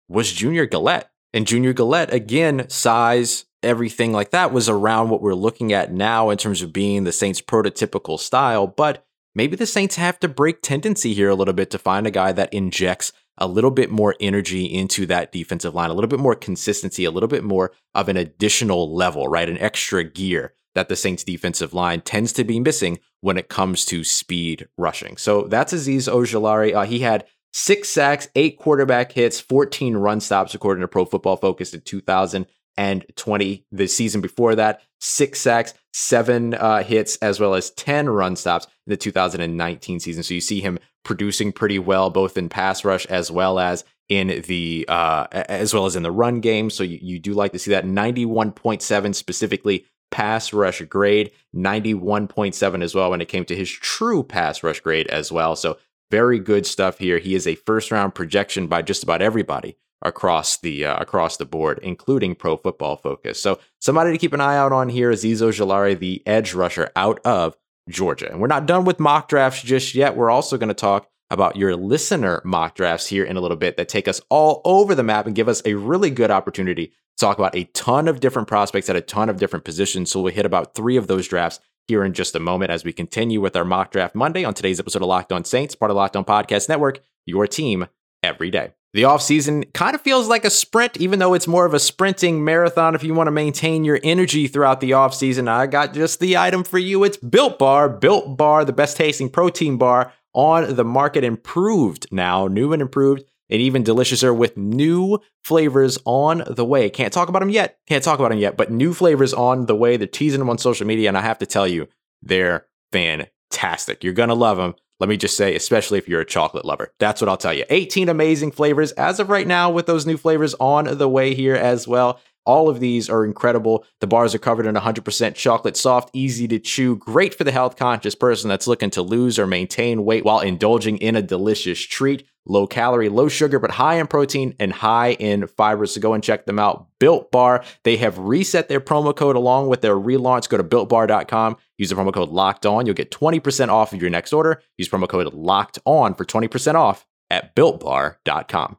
was 0.08 0.32
Junior 0.32 0.66
Galette. 0.66 1.10
And 1.34 1.46
Junior 1.46 1.72
Galette, 1.72 2.12
again, 2.12 2.68
size, 2.68 3.44
everything 3.62 4.12
like 4.12 4.30
that 4.30 4.52
was 4.52 4.68
around 4.68 5.10
what 5.10 5.20
we're 5.20 5.34
looking 5.34 5.72
at 5.72 5.92
now 5.92 6.30
in 6.30 6.38
terms 6.38 6.62
of 6.62 6.72
being 6.72 7.04
the 7.04 7.12
Saints' 7.12 7.42
prototypical 7.42 8.18
style. 8.18 8.66
But 8.66 9.04
maybe 9.34 9.56
the 9.56 9.66
Saints 9.66 9.96
have 9.96 10.18
to 10.20 10.28
break 10.28 10.62
tendency 10.62 11.12
here 11.12 11.28
a 11.28 11.34
little 11.34 11.54
bit 11.54 11.70
to 11.70 11.78
find 11.78 12.06
a 12.06 12.10
guy 12.10 12.32
that 12.32 12.52
injects 12.52 13.12
a 13.36 13.46
little 13.46 13.70
bit 13.70 13.90
more 13.90 14.16
energy 14.20 14.64
into 14.64 15.06
that 15.06 15.32
defensive 15.32 15.74
line, 15.74 15.90
a 15.90 15.94
little 15.94 16.08
bit 16.08 16.18
more 16.18 16.34
consistency, 16.34 17.04
a 17.04 17.10
little 17.10 17.28
bit 17.28 17.44
more 17.44 17.72
of 17.94 18.08
an 18.08 18.16
additional 18.16 18.94
level, 18.94 19.28
right? 19.28 19.48
An 19.48 19.58
extra 19.58 20.02
gear 20.02 20.54
that 20.74 20.88
the 20.88 20.96
Saints 20.96 21.24
defensive 21.24 21.74
line 21.74 22.00
tends 22.00 22.32
to 22.32 22.44
be 22.44 22.60
missing 22.60 22.98
when 23.20 23.36
it 23.36 23.48
comes 23.48 23.84
to 23.86 24.04
speed 24.04 24.68
rushing. 24.76 25.16
So 25.16 25.42
that's 25.42 25.72
Azeez 25.72 26.12
Ojulari. 26.12 26.74
Uh, 26.74 26.84
he 26.84 27.00
had 27.00 27.24
six 27.52 27.88
sacks, 27.88 28.28
eight 28.34 28.58
quarterback 28.58 29.12
hits, 29.12 29.40
14 29.40 29.96
run 29.96 30.20
stops, 30.20 30.54
according 30.54 30.82
to 30.82 30.88
Pro 30.88 31.04
Football 31.04 31.36
Focus 31.36 31.74
in 31.74 31.80
2020. 31.82 33.64
The 33.70 33.86
season 33.86 34.20
before 34.20 34.54
that, 34.54 34.82
six 35.00 35.40
sacks, 35.40 35.74
seven 35.92 36.54
uh, 36.54 36.82
hits, 36.82 37.16
as 37.16 37.40
well 37.40 37.54
as 37.54 37.70
10 37.70 38.08
run 38.08 38.36
stops 38.36 38.66
in 38.86 38.90
the 38.90 38.96
2019 38.96 40.00
season. 40.00 40.22
So 40.22 40.34
you 40.34 40.40
see 40.40 40.60
him 40.60 40.78
producing 41.04 41.52
pretty 41.52 41.78
well, 41.78 42.10
both 42.10 42.36
in 42.36 42.48
pass 42.48 42.84
rush 42.84 43.06
as 43.06 43.30
well 43.30 43.58
as 43.58 43.84
in 44.08 44.42
the 44.46 44.86
uh, 44.88 45.26
as 45.30 45.74
well 45.74 45.86
as 45.86 45.96
in 45.96 46.02
the 46.02 46.10
run 46.10 46.40
game. 46.40 46.70
So 46.70 46.82
you, 46.82 46.98
you 47.00 47.18
do 47.18 47.34
like 47.34 47.52
to 47.52 47.58
see 47.58 47.70
that 47.72 47.84
91.7 47.84 49.14
specifically 49.14 49.86
pass 50.10 50.52
rush 50.52 50.80
grade, 50.82 51.30
91.7 51.54 52.82
as 52.82 52.94
well 52.94 53.10
when 53.10 53.20
it 53.20 53.28
came 53.28 53.44
to 53.44 53.56
his 53.56 53.70
true 53.70 54.22
pass 54.22 54.62
rush 54.62 54.80
grade 54.80 55.06
as 55.08 55.30
well. 55.30 55.56
So 55.56 55.78
very 56.10 56.38
good 56.38 56.66
stuff 56.66 56.98
here. 56.98 57.18
He 57.18 57.34
is 57.34 57.46
a 57.46 57.54
first 57.54 57.90
round 57.90 58.14
projection 58.14 58.66
by 58.66 58.82
just 58.82 59.02
about 59.02 59.22
everybody 59.22 59.76
across 60.02 60.58
the 60.58 60.84
uh, 60.84 60.96
across 60.98 61.36
the 61.36 61.44
board, 61.44 61.80
including 61.82 62.34
Pro 62.34 62.56
Football 62.56 62.96
Focus. 62.96 63.40
So 63.40 63.58
somebody 63.80 64.12
to 64.12 64.18
keep 64.18 64.32
an 64.32 64.40
eye 64.40 64.56
out 64.56 64.72
on 64.72 64.88
here 64.88 65.10
is 65.10 65.24
Azeez 65.24 65.42
Ojulari, 65.42 65.98
the 65.98 66.22
edge 66.26 66.54
rusher 66.54 66.90
out 66.96 67.20
of 67.24 67.56
Georgia. 67.88 68.30
And 68.30 68.40
we're 68.40 68.46
not 68.46 68.66
done 68.66 68.84
with 68.84 69.00
mock 69.00 69.28
drafts 69.28 69.62
just 69.62 69.94
yet. 69.94 70.16
We're 70.16 70.30
also 70.30 70.56
going 70.56 70.68
to 70.68 70.74
talk 70.74 71.08
about 71.30 71.56
your 71.56 71.76
listener 71.76 72.40
mock 72.44 72.74
drafts 72.74 73.06
here 73.06 73.24
in 73.24 73.36
a 73.36 73.40
little 73.40 73.56
bit 73.56 73.76
that 73.76 73.88
take 73.88 74.08
us 74.08 74.20
all 74.30 74.62
over 74.64 74.94
the 74.94 75.02
map 75.02 75.26
and 75.26 75.34
give 75.34 75.48
us 75.48 75.60
a 75.64 75.74
really 75.74 76.10
good 76.10 76.30
opportunity 76.30 76.86
to 76.86 76.92
talk 77.18 77.38
about 77.38 77.54
a 77.54 77.64
ton 77.64 78.08
of 78.08 78.20
different 78.20 78.48
prospects 78.48 78.88
at 78.88 78.96
a 78.96 79.00
ton 79.00 79.28
of 79.28 79.38
different 79.38 79.64
positions. 79.64 80.10
So 80.10 80.22
we'll 80.22 80.32
hit 80.32 80.46
about 80.46 80.74
three 80.74 80.96
of 80.96 81.06
those 81.06 81.28
drafts 81.28 81.60
here 81.88 82.04
in 82.04 82.12
just 82.12 82.36
a 82.36 82.40
moment 82.40 82.70
as 82.70 82.84
we 82.84 82.92
continue 82.92 83.40
with 83.40 83.56
our 83.56 83.64
mock 83.64 83.90
draft 83.90 84.14
Monday 84.14 84.44
on 84.44 84.52
today's 84.52 84.78
episode 84.78 85.00
of 85.00 85.08
Locked 85.08 85.32
On 85.32 85.42
Saints, 85.42 85.74
part 85.74 85.90
of 85.90 85.96
Locked 85.96 86.16
On 86.16 86.24
Podcast 86.24 86.68
Network, 86.68 87.00
your 87.24 87.46
team 87.46 87.86
every 88.22 88.50
day. 88.50 88.74
The 88.92 89.02
offseason 89.02 89.72
kind 89.72 89.94
of 89.94 90.02
feels 90.02 90.28
like 90.28 90.44
a 90.44 90.50
sprint, 90.50 90.98
even 90.98 91.18
though 91.18 91.34
it's 91.34 91.46
more 91.46 91.64
of 91.64 91.74
a 91.74 91.78
sprinting 91.78 92.44
marathon 92.44 92.94
if 92.94 93.02
you 93.02 93.14
want 93.14 93.26
to 93.26 93.32
maintain 93.32 93.84
your 93.84 94.00
energy 94.02 94.48
throughout 94.48 94.80
the 94.80 94.90
offseason. 94.90 95.48
I 95.48 95.66
got 95.66 95.94
just 95.94 96.20
the 96.20 96.36
item 96.36 96.62
for 96.62 96.78
you. 96.78 97.04
It's 97.04 97.16
Built 97.16 97.58
Bar. 97.58 97.88
Built 97.88 98.36
Bar, 98.36 98.64
the 98.64 98.72
best 98.72 98.96
tasting 98.96 99.30
protein 99.30 99.78
bar 99.78 100.12
on 100.34 100.74
the 100.74 100.84
market, 100.84 101.24
improved 101.24 102.06
now, 102.12 102.48
new 102.48 102.72
and 102.72 102.82
improved 102.82 103.24
and 103.50 103.60
even 103.60 103.84
deliciouser 103.84 104.36
with 104.36 104.56
new 104.56 105.18
flavors 105.42 105.98
on 106.04 106.42
the 106.46 106.64
way. 106.64 106.90
Can't 106.90 107.12
talk 107.12 107.28
about 107.28 107.40
them 107.40 107.50
yet. 107.50 107.78
Can't 107.86 108.04
talk 108.04 108.18
about 108.18 108.30
them 108.30 108.38
yet, 108.38 108.56
but 108.56 108.70
new 108.70 108.92
flavors 108.92 109.32
on 109.32 109.66
the 109.66 109.76
way. 109.76 109.96
They're 109.96 110.06
teasing 110.06 110.38
them 110.40 110.50
on 110.50 110.58
social 110.58 110.86
media, 110.86 111.08
and 111.08 111.16
I 111.16 111.22
have 111.22 111.38
to 111.38 111.46
tell 111.46 111.66
you, 111.66 111.88
they're 112.22 112.66
fantastic. 112.92 114.04
You're 114.04 114.12
going 114.12 114.28
to 114.28 114.34
love 114.34 114.56
them. 114.56 114.74
Let 115.00 115.08
me 115.08 115.16
just 115.16 115.36
say, 115.36 115.54
especially 115.54 115.98
if 115.98 116.08
you're 116.08 116.20
a 116.20 116.26
chocolate 116.26 116.64
lover. 116.64 116.92
That's 116.98 117.20
what 117.20 117.28
I'll 117.28 117.36
tell 117.36 117.54
you. 117.54 117.64
18 117.70 118.08
amazing 118.08 118.50
flavors 118.50 118.90
as 118.92 119.20
of 119.20 119.30
right 119.30 119.46
now, 119.46 119.70
with 119.70 119.86
those 119.86 120.06
new 120.06 120.16
flavors 120.16 120.54
on 120.58 120.98
the 120.98 121.08
way 121.08 121.34
here 121.34 121.54
as 121.54 121.86
well. 121.86 122.20
All 122.48 122.70
of 122.70 122.80
these 122.80 123.10
are 123.10 123.26
incredible. 123.26 123.84
The 124.00 124.06
bars 124.06 124.34
are 124.34 124.38
covered 124.38 124.64
in 124.64 124.74
100% 124.74 125.34
chocolate, 125.34 125.76
soft, 125.76 126.08
easy 126.14 126.48
to 126.48 126.58
chew, 126.58 126.96
great 126.96 127.34
for 127.34 127.44
the 127.44 127.52
health 127.52 127.76
conscious 127.76 128.14
person 128.14 128.48
that's 128.48 128.66
looking 128.66 128.88
to 128.92 129.02
lose 129.02 129.38
or 129.38 129.46
maintain 129.46 130.02
weight 130.02 130.24
while 130.24 130.40
indulging 130.40 130.96
in 130.96 131.14
a 131.14 131.20
delicious 131.20 131.78
treat. 131.78 132.26
Low 132.46 132.66
calorie, 132.66 133.10
low 133.10 133.28
sugar, 133.28 133.58
but 133.58 133.72
high 133.72 133.96
in 133.96 134.06
protein 134.06 134.54
and 134.58 134.72
high 134.72 135.10
in 135.12 135.46
fibers. 135.46 135.92
So 135.92 136.00
go 136.00 136.14
and 136.14 136.24
check 136.24 136.46
them 136.46 136.58
out. 136.58 136.86
Built 136.98 137.30
Bar, 137.30 137.62
they 137.84 137.98
have 137.98 138.18
reset 138.18 138.70
their 138.70 138.80
promo 138.80 139.14
code 139.14 139.36
along 139.36 139.68
with 139.68 139.82
their 139.82 139.96
relaunch. 139.96 140.48
Go 140.48 140.56
to 140.56 140.64
builtbar.com, 140.64 141.58
use 141.76 141.90
the 141.90 141.96
promo 141.96 142.14
code 142.14 142.30
locked 142.30 142.64
on. 142.64 142.86
You'll 142.86 142.94
get 142.94 143.10
20% 143.10 143.68
off 143.68 143.92
of 143.92 144.00
your 144.00 144.10
next 144.10 144.32
order. 144.32 144.62
Use 144.78 144.88
promo 144.88 145.06
code 145.06 145.34
locked 145.34 145.78
on 145.84 146.14
for 146.14 146.24
20% 146.24 146.76
off 146.76 147.04
at 147.28 147.54
builtbar.com. 147.54 148.78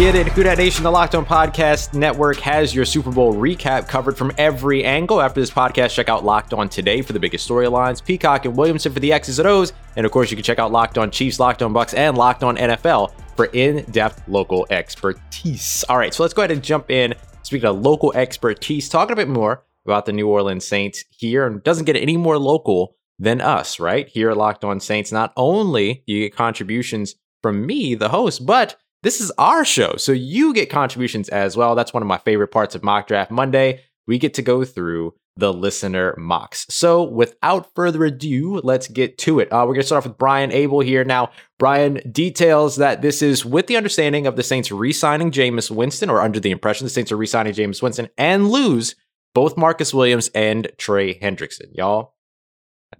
get 0.00 0.14
it. 0.14 0.56
Nation, 0.56 0.82
the 0.82 0.90
Locked 0.90 1.14
On 1.14 1.26
Podcast 1.26 1.92
Network 1.92 2.38
has 2.38 2.74
your 2.74 2.86
Super 2.86 3.10
Bowl 3.10 3.34
recap 3.34 3.86
covered 3.86 4.16
from 4.16 4.32
every 4.38 4.82
angle. 4.82 5.20
After 5.20 5.40
this 5.40 5.50
podcast, 5.50 5.90
check 5.90 6.08
out 6.08 6.24
Locked 6.24 6.54
On 6.54 6.70
Today 6.70 7.02
for 7.02 7.12
the 7.12 7.20
biggest 7.20 7.46
storylines, 7.46 8.02
Peacock 8.02 8.46
and 8.46 8.56
Williamson 8.56 8.94
for 8.94 9.00
the 9.00 9.12
X's 9.12 9.38
and 9.38 9.46
O's, 9.46 9.74
and 9.96 10.06
of 10.06 10.12
course, 10.12 10.30
you 10.30 10.38
can 10.38 10.42
check 10.42 10.58
out 10.58 10.72
Locked 10.72 10.96
On 10.96 11.10
Chiefs, 11.10 11.38
Locked 11.38 11.60
On 11.60 11.74
Bucks, 11.74 11.92
and 11.92 12.16
Locked 12.16 12.42
On 12.42 12.56
NFL 12.56 13.12
for 13.36 13.44
in-depth 13.52 14.26
local 14.26 14.66
expertise. 14.70 15.84
All 15.90 15.98
right, 15.98 16.14
so 16.14 16.22
let's 16.22 16.32
go 16.32 16.40
ahead 16.40 16.50
and 16.50 16.64
jump 16.64 16.90
in. 16.90 17.14
Speaking 17.42 17.68
of 17.68 17.82
local 17.82 18.10
expertise, 18.14 18.88
talking 18.88 19.12
a 19.12 19.16
bit 19.16 19.28
more 19.28 19.64
about 19.84 20.06
the 20.06 20.14
New 20.14 20.28
Orleans 20.28 20.64
Saints 20.64 21.04
here, 21.10 21.46
and 21.46 21.62
doesn't 21.62 21.84
get 21.84 21.96
any 21.96 22.16
more 22.16 22.38
local 22.38 22.96
than 23.18 23.42
us, 23.42 23.78
right? 23.78 24.08
Here 24.08 24.30
at 24.30 24.38
Locked 24.38 24.64
On 24.64 24.80
Saints, 24.80 25.12
not 25.12 25.34
only 25.36 26.04
do 26.06 26.14
you 26.14 26.24
get 26.26 26.34
contributions 26.34 27.16
from 27.42 27.66
me, 27.66 27.94
the 27.94 28.08
host, 28.08 28.46
but 28.46 28.76
this 29.02 29.20
is 29.20 29.32
our 29.38 29.64
show, 29.64 29.96
so 29.96 30.12
you 30.12 30.52
get 30.52 30.70
contributions 30.70 31.28
as 31.30 31.56
well. 31.56 31.74
That's 31.74 31.94
one 31.94 32.02
of 32.02 32.06
my 32.06 32.18
favorite 32.18 32.48
parts 32.48 32.74
of 32.74 32.82
Mock 32.82 33.06
Draft 33.06 33.30
Monday. 33.30 33.82
We 34.06 34.18
get 34.18 34.34
to 34.34 34.42
go 34.42 34.64
through 34.64 35.14
the 35.36 35.52
listener 35.52 36.14
mocks. 36.18 36.66
So, 36.68 37.02
without 37.02 37.74
further 37.74 38.04
ado, 38.04 38.60
let's 38.62 38.88
get 38.88 39.16
to 39.18 39.40
it. 39.40 39.48
Uh, 39.50 39.64
we're 39.66 39.74
going 39.74 39.80
to 39.80 39.86
start 39.86 40.04
off 40.04 40.08
with 40.08 40.18
Brian 40.18 40.52
Abel 40.52 40.80
here. 40.80 41.04
Now, 41.04 41.30
Brian 41.58 42.00
details 42.12 42.76
that 42.76 43.02
this 43.02 43.22
is 43.22 43.44
with 43.44 43.66
the 43.66 43.76
understanding 43.76 44.26
of 44.26 44.36
the 44.36 44.42
Saints 44.42 44.70
re 44.70 44.92
signing 44.92 45.30
Jameis 45.30 45.70
Winston, 45.70 46.10
or 46.10 46.20
under 46.20 46.38
the 46.38 46.50
impression 46.50 46.84
the 46.84 46.90
Saints 46.90 47.10
are 47.10 47.16
re 47.16 47.26
signing 47.26 47.54
Jameis 47.54 47.82
Winston, 47.82 48.08
and 48.18 48.50
lose 48.50 48.94
both 49.34 49.56
Marcus 49.56 49.94
Williams 49.94 50.28
and 50.34 50.70
Trey 50.76 51.18
Hendrickson. 51.18 51.72
Y'all, 51.72 52.14